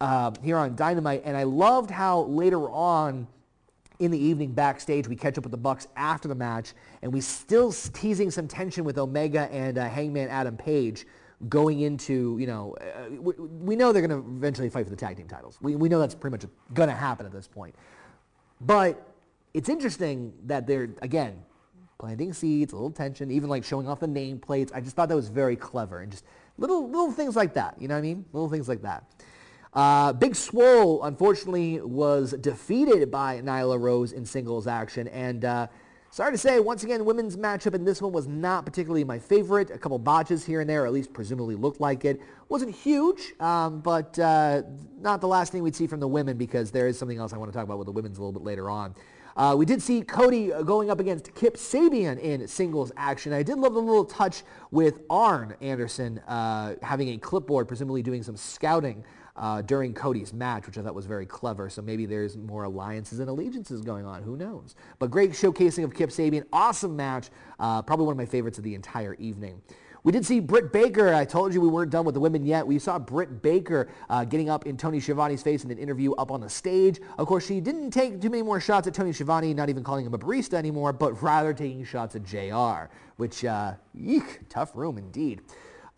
[0.00, 1.20] uh, here on Dynamite.
[1.26, 3.26] And I loved how later on
[4.00, 6.72] in the evening backstage we catch up with the Bucks after the match,
[7.02, 11.06] and we still teasing some tension with Omega and uh, Hangman Adam Page
[11.48, 14.96] going into, you know, uh, we, we, know they're going to eventually fight for the
[14.96, 15.58] tag team titles.
[15.62, 16.44] We, we know that's pretty much
[16.74, 17.74] going to happen at this point.
[18.60, 19.06] But
[19.54, 21.42] it's interesting that they're, again,
[21.98, 24.70] planting seeds, a little tension, even like showing off the nameplates.
[24.74, 26.24] I just thought that was very clever and just
[26.58, 27.80] little, little things like that.
[27.80, 28.24] You know what I mean?
[28.32, 29.04] Little things like that.
[29.72, 35.06] Uh, Big Swole, unfortunately, was defeated by Nyla Rose in singles action.
[35.08, 35.68] And uh,
[36.10, 39.70] sorry to say, once again, women's matchup in this one was not particularly my favorite.
[39.70, 42.20] A couple botches here and there, at least presumably looked like it.
[42.48, 44.62] Wasn't huge, um, but uh,
[45.00, 47.36] not the last thing we'd see from the women because there is something else I
[47.36, 48.94] want to talk about with the women's a little bit later on.
[49.36, 53.32] Uh, we did see Cody uh, going up against Kip Sabian in singles action.
[53.32, 54.42] I did love the little touch
[54.72, 59.04] with Arn Anderson uh, having a clipboard, presumably doing some scouting
[59.40, 61.68] uh, during Cody's match, which I thought was very clever.
[61.68, 64.22] So maybe there's more alliances and allegiances going on.
[64.22, 64.76] Who knows?
[64.98, 66.44] But great showcasing of Kip Sabian.
[66.52, 67.30] Awesome match.
[67.58, 69.62] Uh, probably one of my favorites of the entire evening.
[70.02, 71.14] We did see Britt Baker.
[71.14, 72.66] I told you we weren't done with the women yet.
[72.66, 76.30] We saw Britt Baker uh, getting up in Tony Schiavone's face in an interview up
[76.30, 77.00] on the stage.
[77.18, 80.06] Of course, she didn't take too many more shots at Tony Schiavone, not even calling
[80.06, 84.96] him a barista anymore, but rather taking shots at JR, which, uh, eek, tough room
[84.96, 85.42] indeed.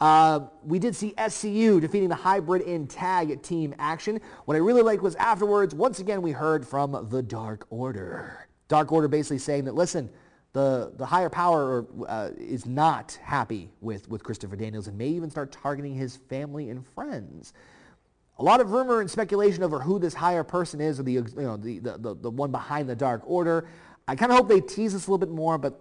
[0.03, 4.21] Uh, we did see SCU defeating the hybrid in tag team action.
[4.47, 8.49] What I really liked was afterwards, once again, we heard from the Dark Order.
[8.67, 10.11] Dark Order basically saying that, listen,
[10.55, 15.31] the, the higher power uh, is not happy with, with Christopher Daniels and may even
[15.31, 17.53] start targeting his family and friends.
[18.41, 21.27] A lot of rumor and speculation over who this higher person is or the, you
[21.37, 23.69] know, the, the, the, the one behind the Dark Order.
[24.09, 25.81] I kind of hope they tease us a little bit more, but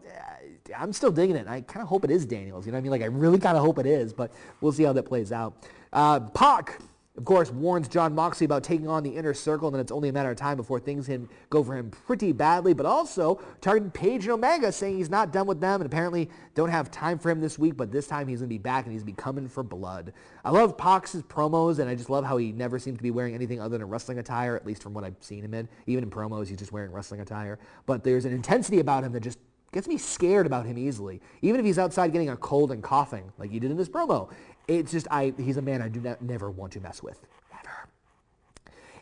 [0.78, 1.48] I'm still digging it.
[1.48, 2.66] I kind of hope it is Daniels.
[2.66, 2.92] You know what I mean?
[2.92, 5.68] Like I really kind of hope it is, but we'll see how that plays out.
[5.94, 6.80] Uh, Pac,
[7.18, 10.08] of course, warns Jon Moxley about taking on the inner circle, and then it's only
[10.08, 12.74] a matter of time before things can go for him pretty badly.
[12.74, 16.70] But also targeting Page and Omega, saying he's not done with them, and apparently don't
[16.70, 17.76] have time for him this week.
[17.76, 20.14] But this time he's gonna be back, and he's be coming for blood.
[20.46, 23.36] I love Pac's promos, and I just love how he never seems to be wearing
[23.36, 25.68] anything other than wrestling attire, at least from what I've seen him in.
[25.88, 27.60] Even in promos, he's just wearing wrestling attire.
[27.86, 29.38] But there's an intensity about him that just
[29.72, 31.22] Gets me scared about him easily.
[31.42, 34.30] Even if he's outside getting a cold and coughing, like he did in this promo.
[34.68, 37.20] It's just, I, he's a man I do not, never want to mess with.
[37.52, 37.88] Never.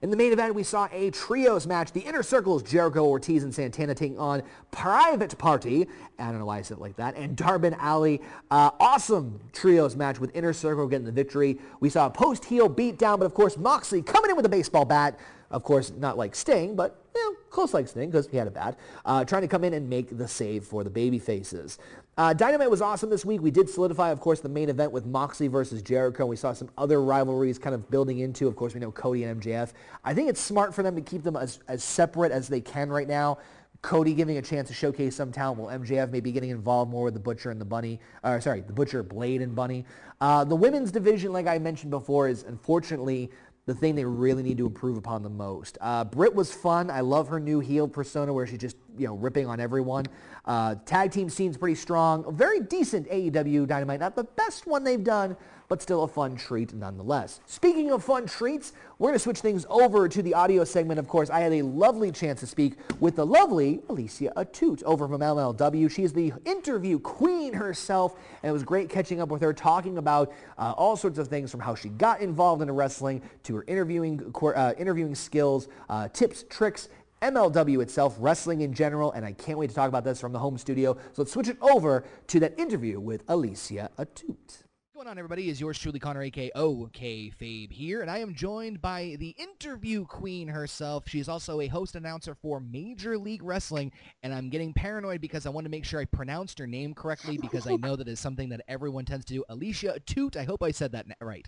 [0.01, 1.91] In the main event, we saw a trios match.
[1.91, 5.87] The Inner Circles, Jericho, Ortiz, and Santana taking on Private Party.
[6.19, 7.15] I don't know why I said it like that.
[7.15, 8.19] And Darby Allin.
[8.51, 11.57] Uh, awesome trios match with Inner Circle getting the victory.
[11.79, 15.19] We saw a post-heel beatdown, but of course Moxley coming in with a baseball bat.
[15.49, 18.51] Of course, not like Sting, but you know, close like Sting because he had a
[18.51, 21.77] bat, uh, trying to come in and make the save for the baby faces.
[22.17, 23.41] Uh, Dynamite was awesome this week.
[23.41, 26.25] We did solidify, of course, the main event with Moxley versus Jericho.
[26.25, 28.47] We saw some other rivalries kind of building into.
[28.47, 29.71] Of course, we know Cody and MJF.
[30.03, 32.89] I think it's smart for them to keep them as, as separate as they can
[32.89, 33.37] right now.
[33.81, 37.13] Cody giving a chance to showcase some talent, while MJF maybe getting involved more with
[37.13, 38.01] the Butcher and the Bunny.
[38.23, 39.85] Uh, sorry, the Butcher, Blade, and Bunny.
[40.19, 43.31] Uh, the women's division, like I mentioned before, is unfortunately
[43.69, 45.77] the thing they really need to improve upon the most.
[45.79, 46.89] Uh, Britt was fun.
[46.89, 50.07] I love her new heel persona where she's just you know ripping on everyone.
[50.45, 52.35] Uh, tag team scene's pretty strong.
[52.35, 53.99] Very decent AEW Dynamite.
[53.99, 55.37] Not the best one they've done,
[55.69, 57.39] but still a fun treat nonetheless.
[57.45, 60.99] Speaking of fun treats, we're going to switch things over to the audio segment.
[60.99, 65.07] Of course, I had a lovely chance to speak with the lovely Alicia Atout over
[65.07, 65.89] from MLW.
[65.89, 70.33] She's the interview queen herself, and it was great catching up with her, talking about
[70.57, 74.33] uh, all sorts of things from how she got involved in wrestling to her interviewing,
[74.43, 76.89] uh, interviewing skills, uh, tips, tricks,
[77.21, 80.39] MLW itself, wrestling in general, and I can't wait to talk about this from the
[80.39, 80.95] home studio.
[80.95, 84.63] So let's switch it over to that interview with Alicia Atout
[84.99, 85.47] going on, everybody?
[85.47, 90.03] Is yours truly, Conor, aka OK Fabe here, and I am joined by the interview
[90.03, 91.07] queen herself.
[91.07, 93.93] She is also a host announcer for Major League Wrestling,
[94.23, 97.37] and I'm getting paranoid because I want to make sure I pronounced her name correctly
[97.37, 99.45] because I know that is something that everyone tends to do.
[99.47, 101.47] Alicia Atout, I hope I said that right.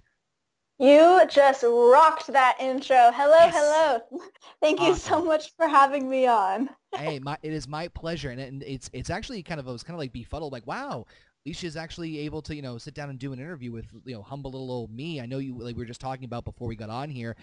[0.80, 3.12] You just rocked that intro.
[3.14, 3.54] Hello, yes.
[3.54, 4.22] hello.
[4.62, 4.94] Thank awesome.
[4.94, 6.70] you so much for having me on.
[6.96, 9.72] hey, my, it is my pleasure, and, it, and it's it's actually kind of I
[9.74, 11.06] was kind of like befuddled, like wow,
[11.46, 14.22] is actually able to, you know, sit down and do an interview with, you know,
[14.22, 15.20] humble little old me.
[15.20, 17.36] I know you, like we were just talking about before we got on here.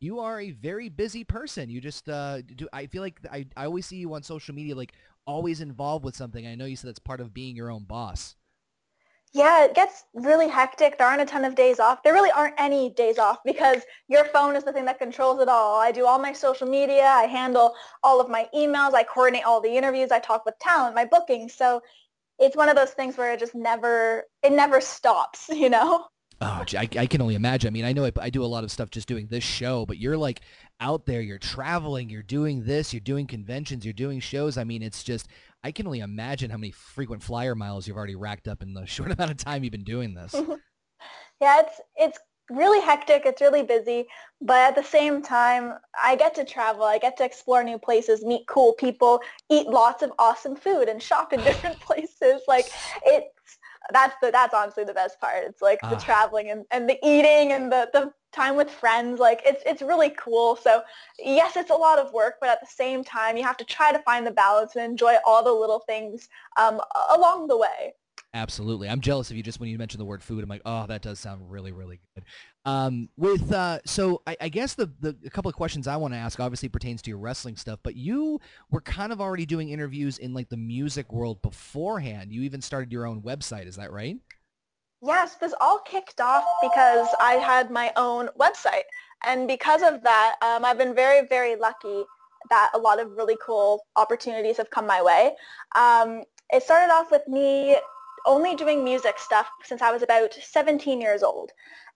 [0.00, 1.70] You are a very busy person.
[1.70, 2.68] You just uh, do.
[2.72, 4.92] I feel like I, I always see you on social media, like
[5.26, 6.46] always involved with something.
[6.46, 8.36] I know you said that's part of being your own boss.
[9.32, 10.96] Yeah, it gets really hectic.
[10.96, 12.04] There aren't a ton of days off.
[12.04, 15.48] There really aren't any days off because your phone is the thing that controls it
[15.48, 15.80] all.
[15.80, 17.04] I do all my social media.
[17.04, 17.74] I handle
[18.04, 18.94] all of my emails.
[18.94, 20.12] I coordinate all the interviews.
[20.12, 21.52] I talk with talent, my bookings.
[21.52, 21.82] So
[22.38, 26.06] it's one of those things where it just never it never stops you know?
[26.40, 27.68] Oh I, I can only imagine.
[27.68, 29.86] I mean i know I, I do a lot of stuff just doing this show
[29.86, 30.40] but you're like
[30.80, 34.58] out there you're traveling you're doing this you're doing conventions you're doing shows.
[34.58, 35.28] I mean it's just
[35.62, 38.84] i can only imagine how many frequent flyer miles you've already racked up in the
[38.94, 40.34] short amount of time you've been doing this.
[41.40, 42.18] Yeah it's it's
[42.50, 43.22] really hectic.
[43.24, 44.06] It's really busy.
[44.40, 46.84] But at the same time, I get to travel.
[46.84, 49.20] I get to explore new places, meet cool people,
[49.50, 52.42] eat lots of awesome food, and shop in different places.
[52.46, 52.66] Like
[53.04, 53.58] it's
[53.92, 55.44] that's the that's honestly the best part.
[55.44, 55.98] It's like the ah.
[55.98, 59.20] traveling and, and the eating and the, the time with friends.
[59.20, 60.56] Like it's it's really cool.
[60.56, 60.82] So
[61.18, 63.92] yes, it's a lot of work, but at the same time, you have to try
[63.92, 66.80] to find the balance and enjoy all the little things um,
[67.10, 67.94] along the way.
[68.34, 68.88] Absolutely.
[68.88, 70.42] I'm jealous of you just when you mentioned the word food.
[70.42, 72.24] I'm like, oh, that does sound really, really good.
[72.64, 76.14] Um, with uh, so I, I guess the, the a couple of questions I want
[76.14, 78.40] to ask obviously pertains to your wrestling stuff, but you
[78.72, 82.32] were kind of already doing interviews in like the music world beforehand.
[82.32, 83.66] You even started your own website.
[83.66, 84.16] Is that right?
[85.00, 88.84] Yes, this all kicked off because I had my own website.
[89.24, 92.04] And because of that, um, I've been very, very lucky
[92.50, 95.34] that a lot of really cool opportunities have come my way.
[95.76, 97.76] Um, it started off with me
[98.26, 101.50] only doing music stuff since I was about 17 years old.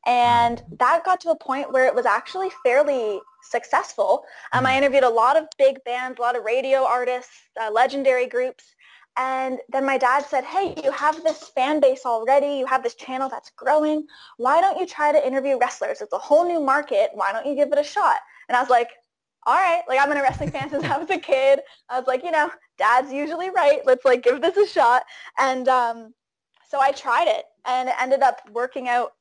[0.06, 4.24] And that got to a point where it was actually fairly successful.
[4.52, 4.78] Um, I hmm.
[4.78, 8.64] interviewed a lot of big bands, a lot of radio artists, uh, legendary groups.
[9.16, 12.54] And then my dad said, hey, you have this fan base already.
[12.54, 14.06] You have this channel that's growing.
[14.36, 16.00] Why don't you try to interview wrestlers?
[16.00, 17.10] It's a whole new market.
[17.14, 18.18] Why don't you give it a shot?
[18.48, 18.90] And I was like,
[19.44, 21.60] all right, like I've been a wrestling fan since I was a kid.
[21.88, 23.80] I was like, you know, dad's usually right.
[23.84, 25.02] Let's like give this a shot.
[25.36, 26.14] And um,
[26.68, 29.12] so I tried it and it ended up working out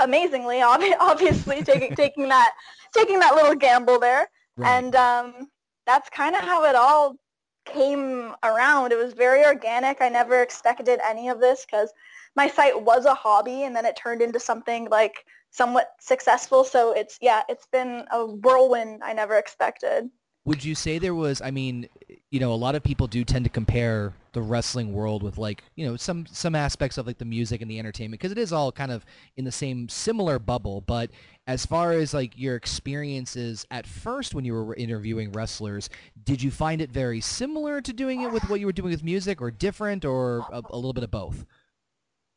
[0.00, 2.54] amazingly, obviously taking, taking that,
[2.94, 4.28] taking that little gamble there.
[4.56, 4.68] Right.
[4.68, 5.48] And um,
[5.86, 7.16] that's kind of how it all
[7.64, 8.92] came around.
[8.92, 10.00] It was very organic.
[10.00, 11.92] I never expected any of this because
[12.34, 16.64] my site was a hobby and then it turned into something like somewhat successful.
[16.64, 20.08] So it's, yeah, it's been a whirlwind I never expected.
[20.44, 21.88] Would you say there was, I mean,
[22.30, 25.62] you know, a lot of people do tend to compare the wrestling world with like,
[25.76, 28.52] you know, some some aspects of like the music and the entertainment because it is
[28.52, 29.04] all kind of
[29.36, 31.10] in the same similar bubble, but
[31.46, 35.90] as far as like your experiences at first when you were interviewing wrestlers,
[36.24, 39.04] did you find it very similar to doing it with what you were doing with
[39.04, 41.44] music or different or a, a little bit of both?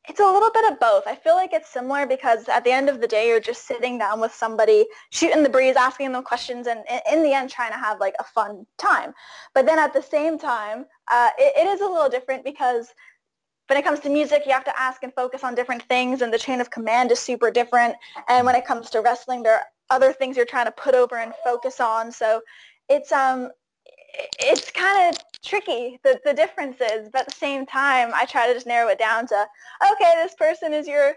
[0.08, 1.08] It's a little bit of both.
[1.08, 3.98] I feel like it's similar because at the end of the day, you're just sitting
[3.98, 7.78] down with somebody, shooting the breeze, asking them questions, and in the end, trying to
[7.78, 9.14] have like a fun time.
[9.54, 12.94] But then at the same time, uh, it, it is a little different because
[13.68, 16.32] when it comes to music, you have to ask and focus on different things, and
[16.32, 17.96] the chain of command is super different.
[18.30, 21.18] And when it comes to wrestling, there are other things you're trying to put over
[21.18, 22.12] and focus on.
[22.12, 22.42] So
[22.90, 23.50] it's um,
[24.40, 28.54] it's kind of tricky the the differences, but at the same time, I try to
[28.54, 29.48] just narrow it down to
[29.92, 31.16] okay, this person is your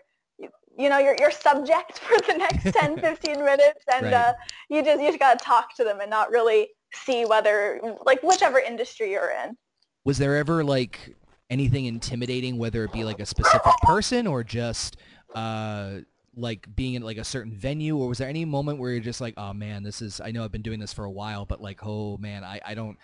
[0.79, 4.15] you know your your subject for the next 10 15 minutes and Right.
[4.15, 4.33] uh,
[4.71, 8.23] you just you just got to talk to them and not really see whether like
[8.23, 9.57] whichever industry you're in
[10.05, 11.17] Was there ever like
[11.51, 14.97] anything intimidating, whether it be like a specific person or just
[15.35, 15.99] uh,
[16.37, 19.21] like being in like a certain venue, or was there any moment where you're just
[19.21, 21.61] like, oh man, this is I know I've been doing this for a while, but
[21.61, 22.97] like, oh man, I I don't.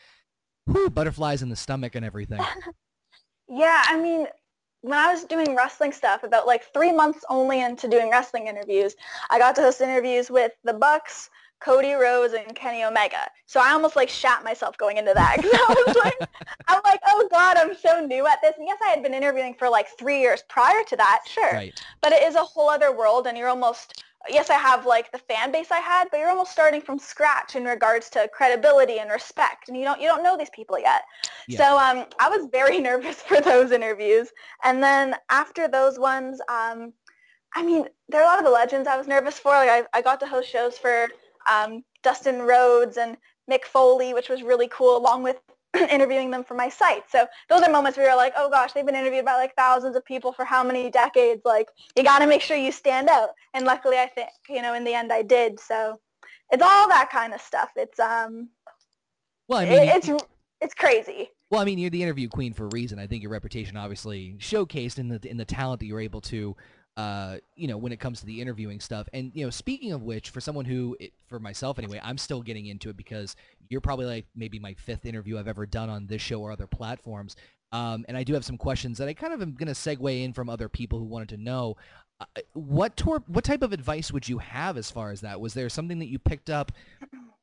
[0.66, 2.40] Whew, butterflies in the stomach and everything.
[3.48, 4.26] Yeah, I mean,
[4.80, 8.94] when I was doing wrestling stuff, about like three months only into doing wrestling interviews,
[9.30, 11.28] I got to host interviews with the Bucks,
[11.60, 13.28] Cody Rhodes, and Kenny Omega.
[13.46, 15.36] So I almost like shat myself going into that.
[15.36, 16.28] 'cause I was like,
[16.68, 18.54] I'm like, oh God, I'm so new at this.
[18.56, 21.52] And yes, I had been interviewing for like three years prior to that, sure.
[21.52, 21.82] Right.
[22.00, 25.18] But it is a whole other world, and you're almost yes, I have like the
[25.18, 29.10] fan base I had, but you're almost starting from scratch in regards to credibility and
[29.10, 31.02] respect, and you don't you don't know these people yet.
[31.48, 31.58] Yeah.
[31.58, 34.30] So um, I was very nervous for those interviews,
[34.62, 36.92] and then after those ones, um,
[37.54, 39.50] I mean, there are a lot of the legends I was nervous for.
[39.50, 41.08] Like I, I got to host shows for
[41.50, 43.16] um, Dustin Rhodes and
[43.50, 45.36] Mick Foley, which was really cool, along with
[45.90, 47.02] interviewing them for my site.
[47.10, 49.96] So those are moments where you're like, oh gosh, they've been interviewed by like thousands
[49.96, 51.42] of people for how many decades?
[51.44, 53.30] Like you got to make sure you stand out.
[53.54, 55.58] And luckily, I think you know in the end I did.
[55.60, 56.00] So
[56.50, 57.70] it's all that kind of stuff.
[57.76, 58.48] It's um,
[59.48, 60.24] Well, I mean, it- it's
[60.60, 61.30] it's crazy.
[61.50, 62.98] Well, I mean, you're the interview queen for a reason.
[62.98, 66.56] I think your reputation obviously showcased in the in the talent that you're able to,
[66.96, 69.08] uh, you know, when it comes to the interviewing stuff.
[69.12, 72.42] And you know, speaking of which, for someone who, it, for myself anyway, I'm still
[72.42, 73.34] getting into it because
[73.68, 76.66] you're probably like maybe my fifth interview I've ever done on this show or other
[76.66, 77.36] platforms.
[77.72, 80.22] Um, and I do have some questions that I kind of am going to segue
[80.22, 81.76] in from other people who wanted to know.
[82.20, 85.40] Uh, what tor- what type of advice would you have as far as that?
[85.40, 86.70] Was there something that you picked up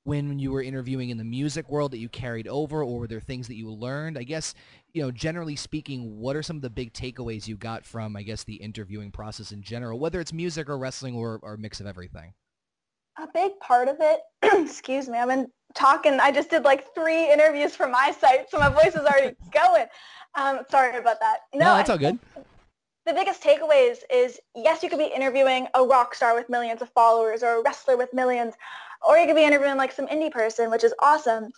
[0.03, 3.19] when you were interviewing in the music world that you carried over, or were there
[3.19, 4.17] things that you learned?
[4.17, 4.55] I guess,
[4.93, 8.23] you know, generally speaking, what are some of the big takeaways you got from, I
[8.23, 11.79] guess, the interviewing process in general, whether it's music or wrestling or, or a mix
[11.79, 12.33] of everything?
[13.19, 14.21] A big part of it,
[14.65, 18.57] excuse me, I've been talking, I just did like three interviews for my site, so
[18.57, 19.85] my voice is already going.
[20.35, 21.39] Um, sorry about that.
[21.53, 22.17] No, that's I all good.
[23.05, 26.89] The biggest takeaways is, yes, you could be interviewing a rock star with millions of
[26.91, 28.53] followers or a wrestler with millions,
[29.07, 31.49] or you could be interviewing like some indie person, which is awesome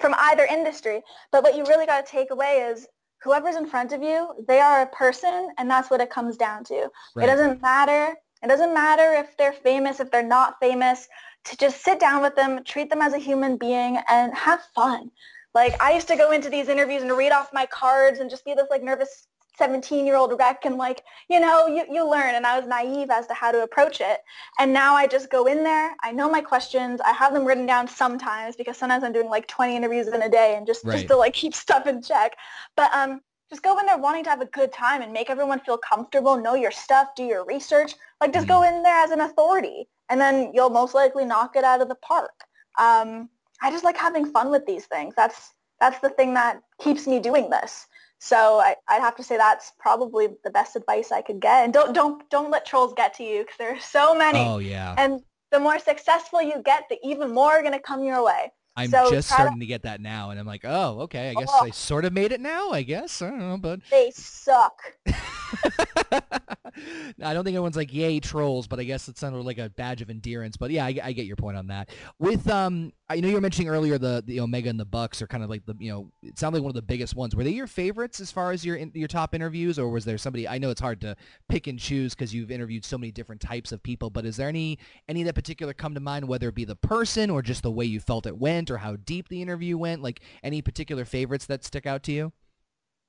[0.00, 1.02] from either industry.
[1.30, 2.86] But what you really got to take away is
[3.22, 6.64] whoever's in front of you, they are a person, and that's what it comes down
[6.64, 6.88] to.
[7.14, 7.24] Right.
[7.24, 8.14] It doesn't matter.
[8.42, 11.06] It doesn't matter if they're famous, if they're not famous.
[11.46, 15.10] To just sit down with them, treat them as a human being, and have fun.
[15.54, 18.44] Like I used to go into these interviews and read off my cards and just
[18.44, 19.26] be this like nervous
[19.62, 22.34] 17 year old wreck and like, you know, you, you learn.
[22.34, 24.18] And I was naive as to how to approach it.
[24.58, 25.92] And now I just go in there.
[26.02, 27.00] I know my questions.
[27.00, 30.28] I have them written down sometimes because sometimes I'm doing like 20 interviews in a
[30.28, 30.94] day and just, Right.
[30.94, 32.32] just to like keep stuff in check.
[32.76, 35.60] But um, just go in there wanting to have a good time and make everyone
[35.60, 37.94] feel comfortable, know your stuff, do your research.
[38.20, 41.62] Like just go in there as an authority and then you'll most likely knock it
[41.62, 42.32] out of the park.
[42.80, 43.28] Um,
[43.60, 45.14] I just like having fun with these things.
[45.16, 47.86] That's that's the thing that keeps me doing this.
[48.24, 51.64] So I, I'd have to say that's probably the best advice I could get.
[51.64, 54.38] And don't don't don't let trolls get to you because there are so many.
[54.38, 54.94] Oh, yeah.
[54.96, 58.52] And the more successful you get, the even more are going to come your way.
[58.76, 61.30] I'm so just try to- starting to get that now, and I'm like, oh, okay,
[61.30, 61.64] I guess Oh.
[61.66, 63.20] I sort of made it now, I guess.
[63.20, 64.80] I don't know, but They suck.
[67.22, 70.02] I don't think anyone's like, yay, trolls, but I guess it sounded like a badge
[70.02, 70.56] of endearance.
[70.56, 71.90] But yeah, I, I get your point on that.
[72.18, 75.26] With, um, I know you were mentioning earlier the, the Omega and the Bucks are
[75.26, 77.36] kind of like the, you know, it sounded like one of the biggest ones.
[77.36, 80.48] Were they your favorites as far as your your top interviews, or was there somebody,
[80.48, 81.16] I know it's hard to
[81.48, 84.48] pick and choose because you've interviewed so many different types of people, but is there
[84.48, 84.78] any,
[85.08, 87.84] any that particular come to mind, whether it be the person or just the way
[87.84, 90.02] you felt it went or how deep the interview went?
[90.02, 92.32] Like any particular favorites that stick out to you?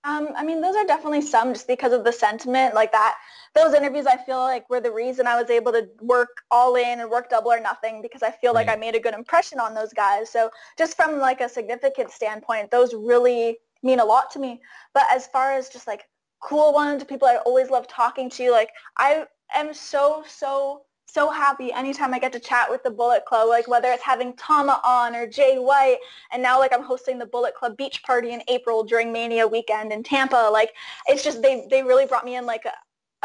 [0.06, 3.16] Um, I mean, those are definitely some just because of the sentiment like that.
[3.56, 7.00] Those interviews I feel like were the reason I was able to work all in
[7.00, 9.74] and work double or nothing because I feel like I made a good impression on
[9.74, 10.30] those guys.
[10.30, 14.62] So just from like a significant standpoint, those really mean a lot to me.
[14.94, 16.04] But as far as just like
[16.42, 20.82] cool ones, people I always love talking to, like I am so, so,
[21.14, 24.34] so happy anytime I get to chat with the Bullet Club, like whether it's having
[24.36, 26.00] Tama on or Jay White,
[26.32, 29.92] and now like I'm hosting the Bullet Club beach party in April during Mania weekend
[29.92, 30.50] in Tampa.
[30.52, 30.72] Like
[31.08, 32.74] it's just they they really brought me in like a,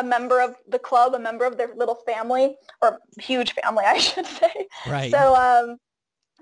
[0.00, 3.98] a member of the club, a member of their little family or huge family, I
[3.98, 4.68] should say.
[4.86, 5.10] Right.
[5.10, 5.78] So um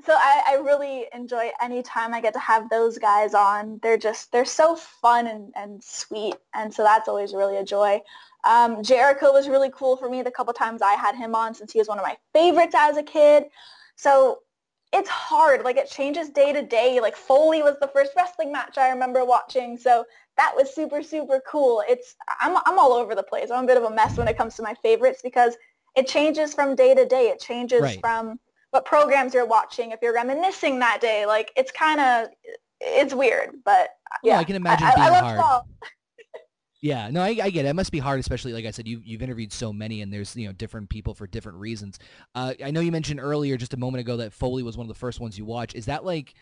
[0.05, 3.80] so I, I really enjoy any time I get to have those guys on.
[3.82, 8.01] They're just they're so fun and, and sweet and so that's always really a joy.
[8.44, 11.72] Um, Jericho was really cool for me the couple times I had him on since
[11.72, 13.44] he was one of my favorites as a kid.
[13.97, 14.40] So
[14.92, 15.64] it's hard.
[15.64, 17.01] Like it changes day to day.
[17.01, 19.76] Like Foley was the first wrestling match I remember watching.
[19.78, 20.05] So
[20.36, 21.82] that was super, super cool.
[21.88, 23.51] It's I'm I'm all over the place.
[23.51, 25.57] I'm a bit of a mess when it comes to my favorites because
[25.97, 27.28] it changes from day to day.
[27.28, 28.01] It changes Right.
[28.01, 28.38] from
[28.70, 29.90] what programs you're watching.
[29.92, 32.28] If you're reminiscing that day, like it's kind of
[32.80, 33.90] it's weird, but
[34.22, 35.40] Well, yeah, I can imagine I, being I love hard.
[35.40, 35.68] fall.
[36.82, 37.68] Yeah, no, I, I get it.
[37.68, 40.36] It must be hard, especially like I said, you you've interviewed so many, and there's
[40.36, 41.98] you know different people for different reasons.
[42.34, 44.88] Uh, I know you mentioned earlier, just a moment ago, that Foley was one of
[44.88, 45.74] the first ones you watched.
[45.74, 46.34] Is that like,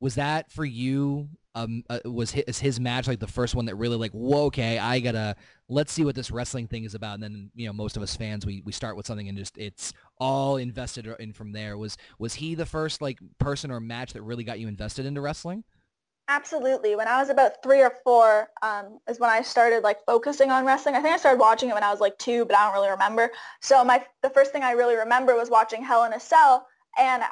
[0.00, 1.28] was that for you?
[1.54, 4.46] Um, uh, was his, is his match like the first one that really like, whoa,
[4.46, 5.36] okay, I gotta
[5.68, 8.16] let's see what this wrestling thing is about, and then you know most of us
[8.16, 11.76] fans we we start with something and just it's all invested in from there.
[11.76, 15.20] Was was he the first like person or match that really got you invested into
[15.20, 15.64] wrestling?
[16.28, 16.96] Absolutely.
[16.96, 20.64] When I was about three or four, um, is when I started like focusing on
[20.64, 20.94] wrestling.
[20.94, 22.90] I think I started watching it when I was like two, but I don't really
[22.90, 23.30] remember.
[23.60, 26.66] So my the first thing I really remember was watching Hell in a Cell,
[26.98, 27.22] and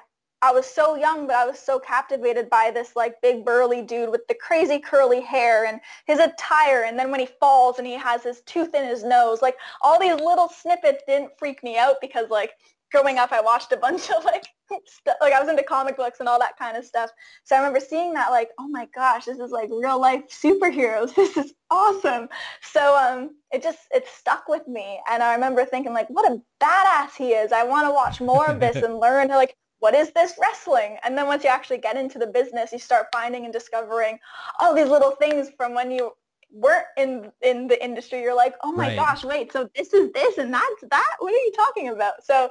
[0.43, 4.11] I was so young, but I was so captivated by this like big burly dude
[4.11, 6.85] with the crazy curly hair and his attire.
[6.85, 10.01] And then when he falls and he has his tooth in his nose, like all
[10.01, 12.53] these little snippets didn't freak me out because like
[12.91, 14.47] growing up, I watched a bunch of like
[14.87, 17.11] stuff, like I was into comic books and all that kind of stuff.
[17.45, 21.15] So I remember seeing that like, oh my gosh, this is like real life superheroes.
[21.21, 22.29] This is awesome.
[22.63, 25.01] So um, it just, it stuck with me.
[25.11, 27.53] And I remember thinking like, what a badass he is.
[27.53, 30.99] I want to watch more of this and learn like, what is this wrestling?
[31.05, 34.19] And then once you actually get into the business, you start finding and discovering
[34.61, 36.13] all these little things from when you
[36.53, 38.21] weren't in in the industry.
[38.23, 38.97] You're like, oh my Right.
[38.97, 41.17] gosh, wait, so this is this and that's that?
[41.19, 42.25] What are you talking about?
[42.25, 42.51] So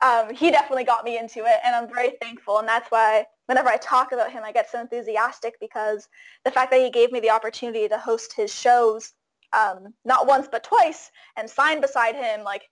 [0.00, 2.58] um, he definitely got me into it, and I'm very thankful.
[2.58, 6.08] And that's why whenever I talk about him, I get so enthusiastic because
[6.44, 9.14] the fact that he gave me the opportunity to host his shows,
[9.52, 12.70] um, not once but twice, and sign beside him, like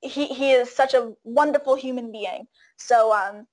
[0.00, 2.46] he he is such a wonderful human being.
[2.76, 3.46] So um,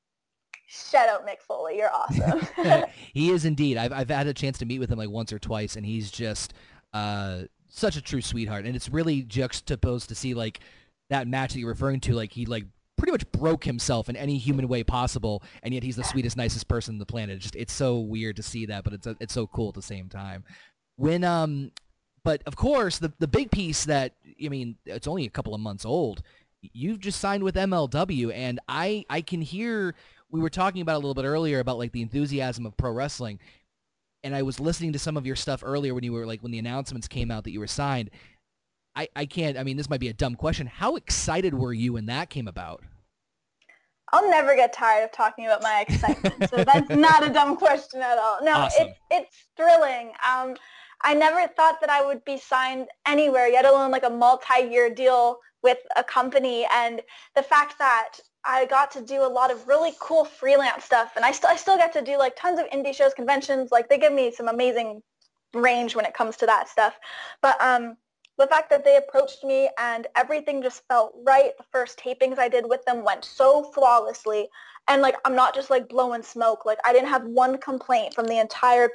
[0.67, 2.41] shout out Mick Foley, you're awesome.
[3.13, 3.77] he is indeed.
[3.77, 6.11] I've I've had a chance to meet with him like once or twice, and he's
[6.11, 6.53] just
[6.93, 8.65] uh, such a true sweetheart.
[8.65, 10.59] And it's really juxtaposed to see like
[11.09, 12.13] that match that you're referring to.
[12.13, 12.65] Like he like
[12.97, 16.67] pretty much broke himself in any human way possible, and yet he's the sweetest, nicest
[16.67, 17.35] person on the planet.
[17.35, 19.81] It's just it's so weird to see that, but it's it's so cool at the
[19.81, 20.43] same time.
[20.97, 21.71] When um,
[22.25, 24.11] but of course the the big piece that
[24.43, 26.21] I mean it's only a couple of months old.
[26.61, 29.95] You've just signed with MLW, and I I can hear
[30.29, 33.39] we were talking about a little bit earlier about like the enthusiasm of pro wrestling
[34.25, 36.51] and I was listening to some of your stuff earlier when you were like when
[36.51, 38.09] the announcements came out that you were signed.
[38.95, 40.65] I, I can't I mean this might be a dumb question.
[40.67, 42.83] How excited were you when that came about?
[44.11, 46.49] I'll never get tired of talking about my excitement.
[46.49, 48.43] so that's not a dumb question at all.
[48.43, 48.87] No, Awesome.
[48.87, 50.11] it's it's thrilling.
[50.27, 50.55] Um,
[51.05, 55.37] I never thought that I would be signed anywhere, yet alone like a multi-year deal
[55.61, 56.67] with a company.
[56.73, 57.01] And
[57.35, 61.23] the fact that I got to do a lot of really cool freelance stuff, and
[61.23, 63.71] I still I still get to do like tons of indie shows, conventions.
[63.71, 65.03] Like they give me some amazing
[65.53, 66.95] range when it comes to that stuff.
[67.41, 67.97] But um,
[68.37, 71.51] the fact that they approached me and everything just felt right.
[71.57, 74.49] The first tapings I did with them went so flawlessly.
[74.87, 76.65] And like, I'm not just like blowing smoke.
[76.65, 78.89] Like I didn't have one complaint from the entire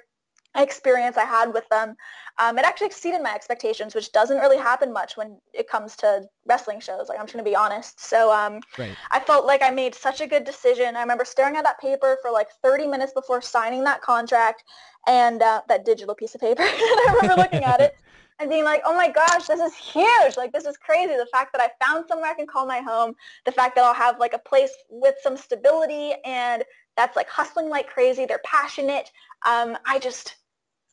[0.57, 1.97] experience I had with them.
[2.39, 6.23] Um, it actually exceeded my expectations, which doesn't really happen much when it comes to
[6.47, 7.09] wrestling shows.
[7.09, 8.01] Like I'm just going to be honest.
[8.01, 8.97] So um, Right.
[9.11, 10.97] I felt like I made such a good decision.
[10.97, 14.65] I remember staring at that paper for like 30 minutes before signing that contract
[15.07, 16.63] and uh, that digital piece of paper.
[16.63, 17.93] and I remember looking at it
[18.41, 20.37] and being like, oh my gosh, this is huge.
[20.37, 21.15] Like, this is crazy.
[21.15, 23.95] The fact that I found somewhere I can call my home, the fact that I'll
[23.95, 26.65] have like a place with some stability and
[26.97, 28.25] that's like hustling like crazy.
[28.25, 29.11] They're passionate.
[29.47, 30.37] Um, I just,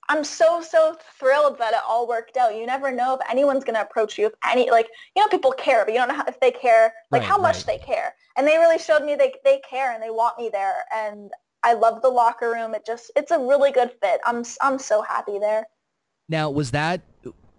[0.10, 2.56] I'm so, so thrilled that it all worked out.
[2.56, 5.52] You never know if anyone's going to approach you if any, like, you know, people
[5.52, 7.66] care, but you don't know how, if they care, like Right, how much right.
[7.66, 8.16] they care.
[8.38, 10.86] And they really showed me they, they care and they want me there.
[10.94, 11.32] And
[11.64, 12.74] I love the locker room.
[12.74, 14.22] It just, it's a really good fit.
[14.26, 15.68] I'm, I'm so happy there.
[16.30, 17.02] Now, was that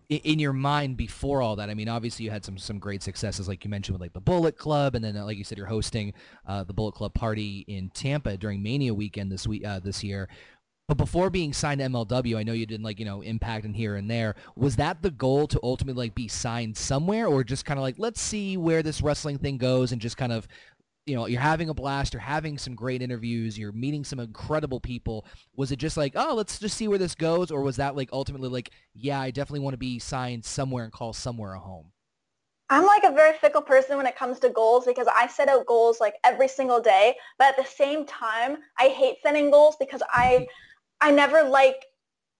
[0.09, 1.68] in your mind before all that?
[1.68, 4.20] I mean, obviously you had some some great successes, like you mentioned with like the
[4.20, 6.14] Bullet Club, and then uh, like you said, you're hosting
[6.46, 10.28] uh, the Bullet Club party in Tampa during Mania weekend this week uh, this year.
[10.89, 13.76] But before being signed to MLW, I know you did like you know Impact and
[13.76, 14.36] here and there.
[14.57, 17.97] Was that the goal to ultimately like be signed somewhere, or just kind of like
[17.99, 20.49] let's see where this wrestling thing goes, and just kind of
[21.09, 24.78] you know, you're having a blast, you're having some great interviews, you're meeting some incredible
[24.78, 25.24] people.
[25.56, 27.51] Was it just like, oh, let's just see where this goes?
[27.51, 30.93] Or was that like ultimately like, yeah, I definitely want to be signed somewhere and
[30.93, 31.93] call somewhere a home?
[32.70, 35.65] I'm like a very fickle person when it comes to goals because I set out
[35.65, 37.15] goals like every single day.
[37.39, 40.47] But at the same time, I hate setting goals because I,
[41.00, 41.84] I never like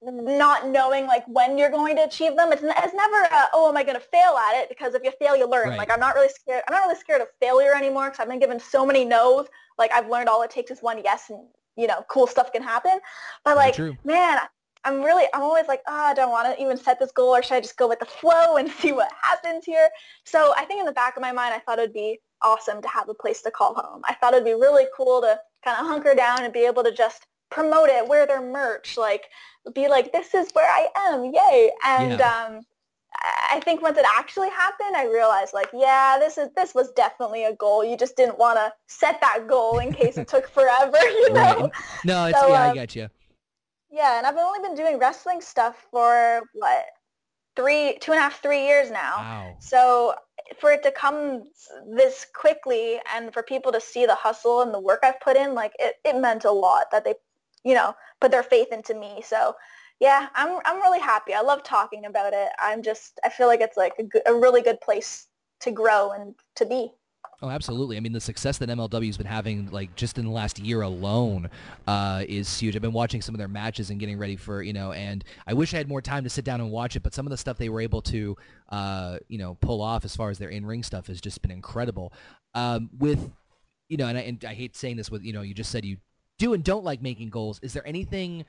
[0.03, 2.53] not knowing like when you're going to achieve them.
[2.53, 4.69] It's, it's never a, oh, am I going to fail at it?
[4.69, 5.71] Because if you fail, you learn.
[5.71, 5.79] Right.
[5.79, 6.63] Like I'm not really scared.
[6.69, 9.47] I'm not really scared of failure anymore because I've been given so many no's.
[9.77, 11.41] Like I've learned all it takes is one yes and,
[11.77, 12.99] you know, cool stuff can happen.
[13.45, 13.97] But like, true.
[14.05, 14.39] man,
[14.85, 17.43] I'm really, I'm always like, oh, I don't want to even set this goal or
[17.43, 19.89] should I just go with the flow and see what happens here?
[20.25, 22.89] So I think in the back of my mind, I thought it'd be awesome to
[22.89, 24.03] have a place to call home.
[24.05, 26.93] I thought it'd be really cool to kind of hunker down and be able to
[26.93, 29.25] just promote it, wear their merch, like
[29.75, 31.71] be like, this is where I am, yay.
[31.85, 32.61] And um,
[33.15, 36.91] I I think once it actually happened, I realized like, yeah, this is this was
[36.93, 37.85] definitely a goal.
[37.85, 41.41] You just didn't want to set that goal in case it took forever, you know?
[41.41, 41.71] Right.
[42.05, 43.09] No, it's So, yeah, I um, get you.
[43.91, 46.85] Yeah, and I've only been doing wrestling stuff for what
[47.57, 49.17] three, two and a half, three years now.
[49.19, 49.57] Wow.
[49.59, 50.15] So
[50.61, 51.43] for it to come
[51.91, 55.55] this quickly and for people to see the hustle and the work I've put in,
[55.55, 57.15] like it, it meant a lot that they,
[57.65, 59.23] you know, put their faith into me.
[59.25, 59.55] So
[60.01, 61.35] yeah, I'm I'm really happy.
[61.35, 62.51] I love talking about it.
[62.59, 63.95] I'm just I feel like it's like
[64.27, 65.27] a, really good place
[65.61, 66.93] to grow and to be.
[67.41, 67.97] Oh, absolutely.
[67.97, 70.83] I mean, the success that MLW has been having, like just in the last year
[70.83, 71.49] alone,
[71.87, 72.75] uh, is huge.
[72.75, 75.55] I've been watching some of their matches and getting ready for, you know, and I
[75.55, 77.05] wish I had more time to sit down and watch it.
[77.05, 78.37] But some of the stuff they were able to,
[78.71, 82.13] uh, you know, pull off as far as their in-ring stuff has just been incredible.
[82.55, 83.31] Um, with,
[83.89, 85.85] you know, and I, and I hate saying this with, you know, you just said
[85.85, 85.99] you
[86.39, 87.59] do and don't like making goals.
[87.63, 88.45] Is there anything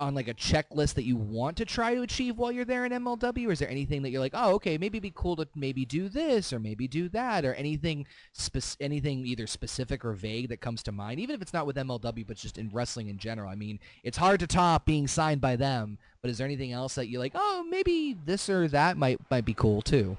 [0.00, 2.92] on like a checklist that you want to try to achieve while you're there in
[2.92, 3.48] MLW?
[3.48, 5.84] Or is there anything that you're like, oh, okay, maybe it'd be cool to maybe
[5.84, 10.60] do this or maybe do that or anything spec- anything either specific or vague that
[10.60, 13.50] comes to mind, even if it's not with MLW, but just in wrestling in general.
[13.50, 16.94] I mean, it's hard to top being signed by them, but is there anything else
[16.94, 20.16] that you're like, oh, maybe this or that might might be cool too?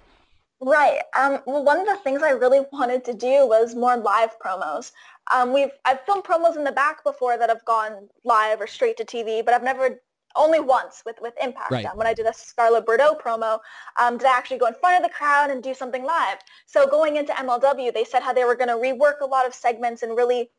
[0.62, 1.00] Right.
[1.18, 4.92] Um, well, one of the things I really wanted to do was more live promos.
[5.30, 8.98] Um, we've I've filmed promos in the back before that have gone live or straight
[8.98, 10.02] to TV, but I've never
[10.36, 11.72] only once with with Impact.
[11.72, 11.86] Right.
[11.86, 13.60] Um, when I did a Scarlett Bordeaux promo,
[14.00, 16.38] um, did I actually go in front of the crowd and do something live?
[16.66, 19.54] So going into MLW, they said how they were going to rework a lot of
[19.54, 20.50] segments and really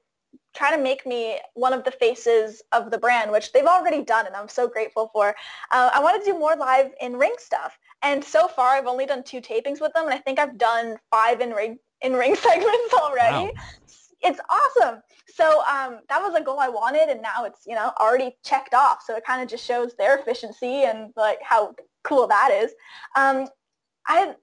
[0.55, 4.27] try to make me one of the faces of the brand, which they've already done,
[4.27, 5.35] and I'm so grateful for.
[5.73, 9.07] Uh, I want to do more live in ring stuff, and so far I've only
[9.07, 12.35] done two tapings with them, and I think I've done five in ring in ring
[12.49, 13.47] segments already.
[13.47, 13.53] Wow.
[14.23, 15.01] It's awesome.
[15.35, 18.75] So um, that was a goal I wanted, and now it's you know already checked
[18.75, 19.03] off.
[19.07, 21.75] So it kind of just shows their efficiency and like how
[22.05, 22.73] cool that is.
[23.17, 23.49] Um,
[24.07, 24.35] I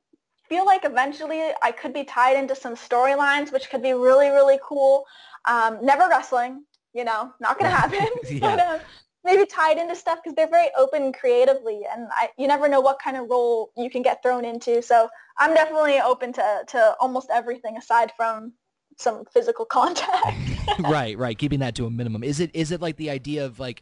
[0.50, 4.60] feel like eventually I could be tied into some storylines, which could be really, really
[4.64, 5.06] cool.
[5.46, 6.64] Um, never wrestling,
[6.94, 8.08] you know, not gonna happen.
[8.30, 8.40] Yeah.
[8.56, 8.80] but um,
[9.24, 13.00] maybe tied into stuff because they're very open creatively, and I, you never know what
[13.00, 14.82] kind of role you can get thrown into.
[14.82, 18.54] So I'm definitely open to to almost everything aside from
[18.98, 20.38] some physical contact.
[20.80, 21.38] right, right.
[21.38, 22.24] Keeping that to a minimum.
[22.24, 23.82] Is it is it like the idea of like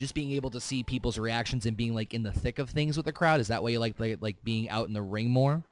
[0.00, 2.96] just being able to see people's reactions and being like in the thick of things
[2.96, 3.40] with the crowd?
[3.40, 5.62] Is that why you like like, like being out in the ring more?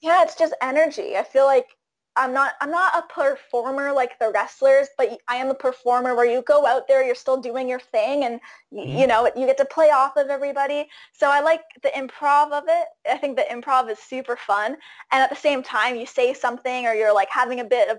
[0.00, 1.16] Yeah, it's just energy.
[1.16, 1.76] I feel like
[2.16, 6.26] I'm not I'm not a performer like the wrestlers, but I am a performer where
[6.26, 8.40] you go out there, you're still doing your thing, and
[8.70, 8.98] y Mhm.
[9.00, 10.88] you know you get to play off of everybody.
[11.12, 12.86] So I like the improv of it.
[13.10, 14.76] I think the improv is super fun,
[15.10, 17.98] and at the same time, you say something or you're like having a bit of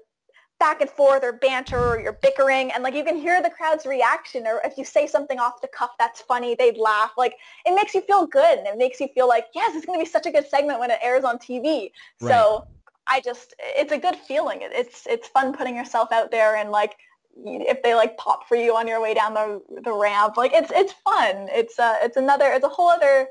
[0.59, 3.85] back and forth or banter or you're bickering and like you can hear the crowd's
[3.85, 7.35] reaction or if you say something off the cuff that's funny they'd laugh like
[7.65, 10.05] it makes you feel good and it makes you feel like yes it's going to
[10.05, 12.63] be such a good segment when it airs on tv so
[13.07, 14.59] i just it's a good feeling.
[14.61, 16.95] It's it's fun putting yourself out there and like
[17.35, 20.71] if they like pop for you on your way down the the ramp like it's
[20.71, 21.47] it's fun.
[21.51, 23.27] It's uh it's another it's a whole other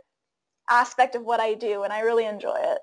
[0.71, 2.79] aspect of what i do and i really enjoy it.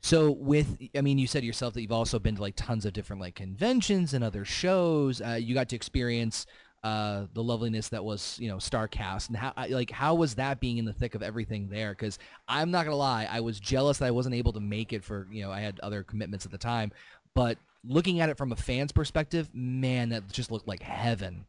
[0.00, 2.92] So with, I mean, you said yourself that you've also been to like tons of
[2.92, 5.20] different like conventions and other shows.
[5.20, 6.46] Uh, you got to experience
[6.84, 10.78] uh, the loveliness that was, you know, Starcast, and how like how was that being
[10.78, 11.90] in the thick of everything there?
[11.90, 15.02] Because I'm not gonna lie, I was jealous that I wasn't able to make it
[15.02, 16.92] for, you know, I had other commitments at the time.
[17.34, 21.46] But looking at it from a fan's perspective, man, that just looked like heaven.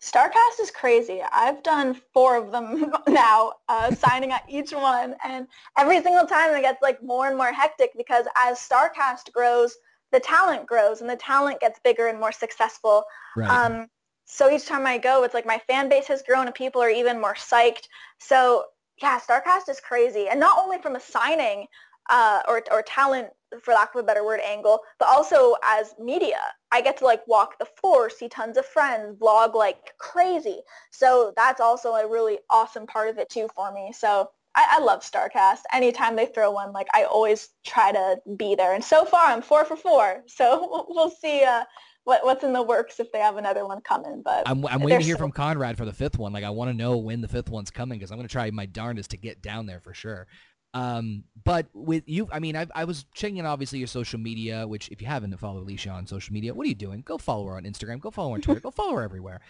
[0.00, 1.22] Starcast is crazy.
[1.32, 5.46] I've done four of them now, uh, signing at each one, and
[5.78, 9.76] every single time it gets like more and more hectic because as Starcast grows,
[10.12, 13.04] the talent grows, and the talent gets bigger and more successful.
[13.36, 13.48] Right.
[13.48, 13.88] Um,
[14.24, 16.90] so each time I go, it's like my fan base has grown, and people are
[16.90, 17.88] even more psyched.
[18.18, 18.64] So
[19.02, 21.66] yeah, Starcast is crazy, and not only from a signing
[22.10, 23.28] uh, or or talent,
[23.62, 26.40] for lack of a better word, angle, but also as media.
[26.72, 30.60] I get to like walk the floor, see tons of friends, vlog like crazy.
[30.90, 33.92] So that's also a really awesome part of it too for me.
[33.92, 35.60] So I, I love Starcast.
[35.72, 38.74] Anytime they throw one, like I always try to be there.
[38.74, 40.22] And so far, I'm four for four.
[40.28, 41.44] So we'll, see.
[41.44, 41.64] Uh,
[42.04, 44.22] what what's in the works if they have another one coming.
[44.24, 46.32] But I'm, I'm waiting to hear so- from Conrad for the fifth one.
[46.32, 48.50] Like, I want to know when the fifth one's coming because I'm going to try
[48.50, 50.26] my darndest to get down there for sure.
[50.74, 54.66] Um, but with you, I mean, I, I was checking in obviously your social media,
[54.66, 57.02] which if you haven't followed Alicia on social media, what are you doing?
[57.02, 58.00] Go follow her on Instagram.
[58.00, 58.60] Go follow her on Twitter.
[58.62, 59.40] go follow her everywhere.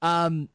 [0.00, 0.48] Um,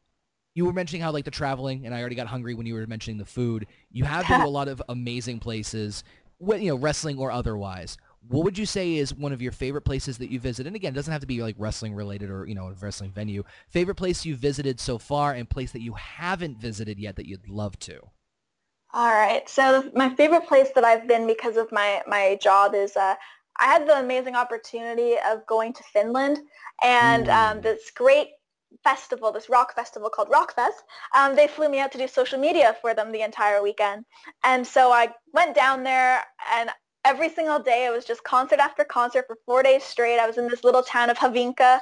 [0.56, 2.88] you were mentioning how like the traveling, and I already got hungry when you were
[2.88, 3.68] mentioning the food.
[3.92, 6.04] You have been to a lot of amazing places,
[6.40, 7.98] you know, wrestling or otherwise.
[8.28, 10.66] What would you say is one of your favorite places that you visit?
[10.66, 13.12] And again, it doesn't have to be like wrestling related or you know a wrestling
[13.12, 13.44] venue.
[13.68, 17.48] Favorite place you visited so far, and place that you haven't visited yet that you'd
[17.48, 18.00] love to.
[18.94, 19.48] All right.
[19.50, 23.16] So my favorite place that I've been because of my my job is uh,
[23.60, 26.40] I had the amazing opportunity of going to Finland
[26.82, 28.30] and um, this great
[28.84, 30.82] festival, this rock festival called Rockfest.
[31.16, 34.06] Um, they flew me out to do social media for them the entire weekend,
[34.44, 36.24] and so I went down there
[36.54, 36.70] and.
[37.06, 40.18] Every single day, it was just concert after concert for four days straight.
[40.20, 41.80] I was in this little town of Hyvinkää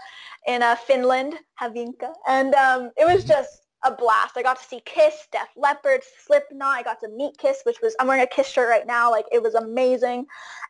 [0.47, 4.35] in uh, Finland, Hyvinkää, and um, it was just a blast.
[4.35, 6.77] I got to see Kiss, Def Leppard, Slipknot.
[6.77, 9.09] I got to meet Kiss, which was I'm wearing a Kiss shirt right now.
[9.09, 10.25] Like it was amazing,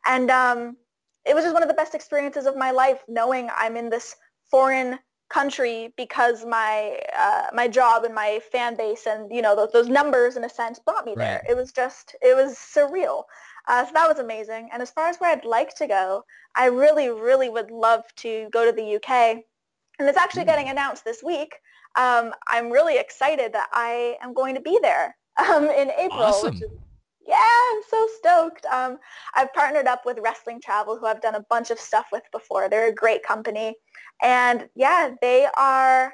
[0.05, 0.77] and um,
[1.25, 4.15] it was just one of the best experiences of my life, knowing I'm in this
[4.51, 4.99] foreign
[5.29, 9.89] country because my uh, my job and my fan base and you know those, those
[9.89, 11.43] numbers in a sense brought me there.
[11.49, 13.23] It was just it was surreal.
[13.67, 14.69] Uh, so that was amazing.
[14.71, 16.23] And as far as where I'd like to go,
[16.55, 19.43] I really, really would love to go to the UK.
[19.99, 21.53] And it's actually getting announced this week
[21.95, 25.15] um, I'm really excited that I am going to be there
[25.49, 26.23] um, in April.
[26.23, 26.55] Awesome.
[26.55, 26.63] Is,
[27.25, 27.37] yeah,
[27.71, 28.65] I'm so stoked.
[28.65, 28.97] Um,
[29.35, 32.67] I've partnered up with Wrestling Travel, who I've done a bunch of stuff with before.
[32.67, 33.75] They're a great company.
[34.21, 36.13] And yeah, they are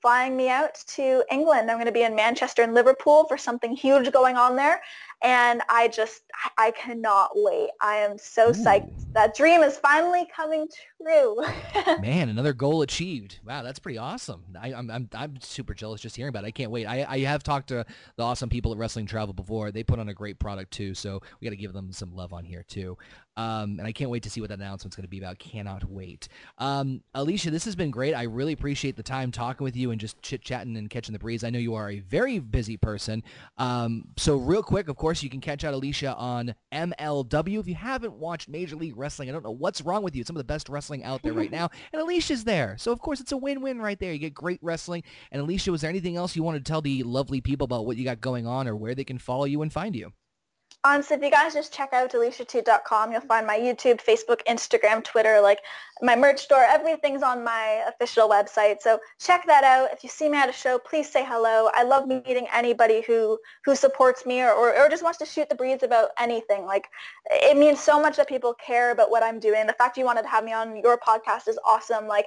[0.00, 1.70] flying me out to England.
[1.70, 4.80] I'm going to be in Manchester and Liverpool for something huge going on there.
[5.22, 6.22] And I just,
[6.56, 7.70] I cannot wait.
[7.80, 8.90] I am so psyched.
[9.14, 10.68] That dream is finally coming
[11.02, 11.42] true.
[12.00, 13.40] Man, another goal achieved.
[13.44, 14.44] Wow, that's pretty awesome.
[14.60, 16.48] I, I'm, I'm I'm super jealous just hearing about it.
[16.48, 16.86] I can't wait.
[16.86, 17.84] I, I have talked to
[18.16, 19.72] the awesome people at Wrestling Travel before.
[19.72, 22.32] They put on a great product too, so we got to give them some love
[22.32, 22.96] on here too.
[23.38, 25.38] Um, and I can't wait to see what that announcement's going to be about.
[25.38, 26.26] Cannot wait.
[26.58, 28.12] Um, Alicia, this has been great.
[28.12, 31.20] I really appreciate the time talking with you and just chit chatting and catching the
[31.20, 31.44] breeze.
[31.44, 33.22] I know you are a very busy person.
[33.56, 37.60] Um, so real quick, of course, you can catch out Alicia on MLW.
[37.60, 40.22] If you haven't watched Major League Wrestling, I don't know what's wrong with you.
[40.22, 41.70] It's some of the best wrestling out there right now.
[41.92, 42.76] And Alicia's there.
[42.76, 44.12] So of course it's a win-win right there.
[44.12, 45.04] You get great wrestling.
[45.30, 47.96] And Alicia, was there anything else you wanted to tell the lovely people about what
[47.96, 50.12] you got going on or where they can follow you and find you?
[50.84, 55.02] Um, so if you guys just check out aliciaatout.com, you'll find my YouTube, Facebook, Instagram,
[55.02, 55.58] Twitter, like
[56.02, 56.64] my merch store.
[56.64, 58.80] Everything's on my official website.
[58.80, 59.88] So check that out.
[59.92, 61.68] If you see me at a show, please say hello.
[61.74, 65.48] I love meeting anybody who, who supports me or, or, or just wants to shoot
[65.48, 66.64] the breeze about anything.
[66.64, 66.86] Like
[67.28, 69.66] it means so much that people care about what I'm doing.
[69.66, 72.06] The fact you wanted to have me on your podcast is awesome.
[72.06, 72.26] Like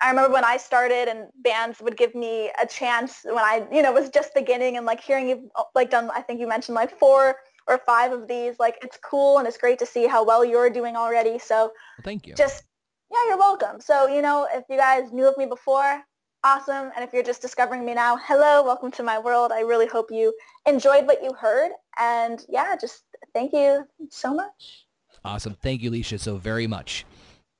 [0.00, 3.82] I remember when I started and bands would give me a chance when I, you
[3.82, 6.98] know, was just beginning and like hearing you like done, I think you mentioned like
[6.98, 8.58] four or five of these.
[8.58, 11.38] Like it's cool and it's great to see how well you're doing already.
[11.38, 11.72] So Well,
[12.02, 12.34] thank you.
[12.34, 12.64] just,
[13.10, 13.80] yeah, you're welcome.
[13.80, 16.02] So, you know, if you guys knew of me before,
[16.42, 16.90] awesome.
[16.94, 19.52] And if you're just discovering me now, hello, welcome to my world.
[19.52, 20.34] I really hope you
[20.66, 21.70] enjoyed what you heard.
[21.98, 24.86] And yeah, just thank you so much.
[25.24, 25.54] Awesome.
[25.54, 27.06] Thank you, Alicia, so very much.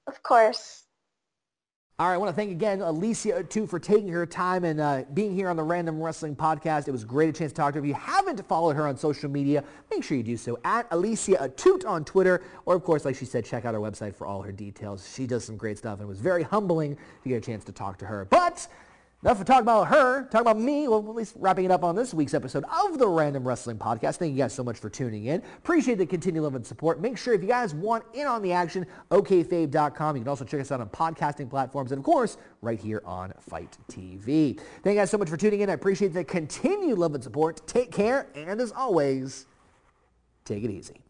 [0.07, 0.84] Of course.
[1.97, 5.05] All right, I want to thank again Alicia Atout for taking her time and uh,
[5.15, 6.89] being here on the Random Wrestling Podcast.
[6.89, 7.85] It was great a chance to talk to her.
[7.85, 9.63] If you haven't followed her on social media,
[9.93, 13.25] make sure you do so at Alicia Atout on Twitter, or of course, like she
[13.25, 15.09] said, check out her website for all her details.
[15.15, 17.71] She does some great stuff, and it was very humbling to get a chance to
[17.71, 18.25] talk to her.
[18.25, 18.67] But
[19.25, 20.87] enough of talking about her, talking about me.
[20.87, 24.17] Well, at least wrapping it up on this week's episode of the Random Wrestling Podcast.
[24.17, 25.43] Thank you guys so much for tuning in.
[25.59, 27.01] Appreciate the continued love and support.
[27.01, 30.17] Make sure if you guys want in on the action, okayfabe.com.
[30.17, 33.33] You can also check us out on podcasting platforms and, of course, right here on
[33.41, 34.59] FITE TV.
[34.83, 35.71] Thank you guys so much for tuning in.
[35.71, 37.67] I appreciate the continued love and support.
[37.67, 39.47] Take care, and as always,
[40.45, 41.04] take it easy.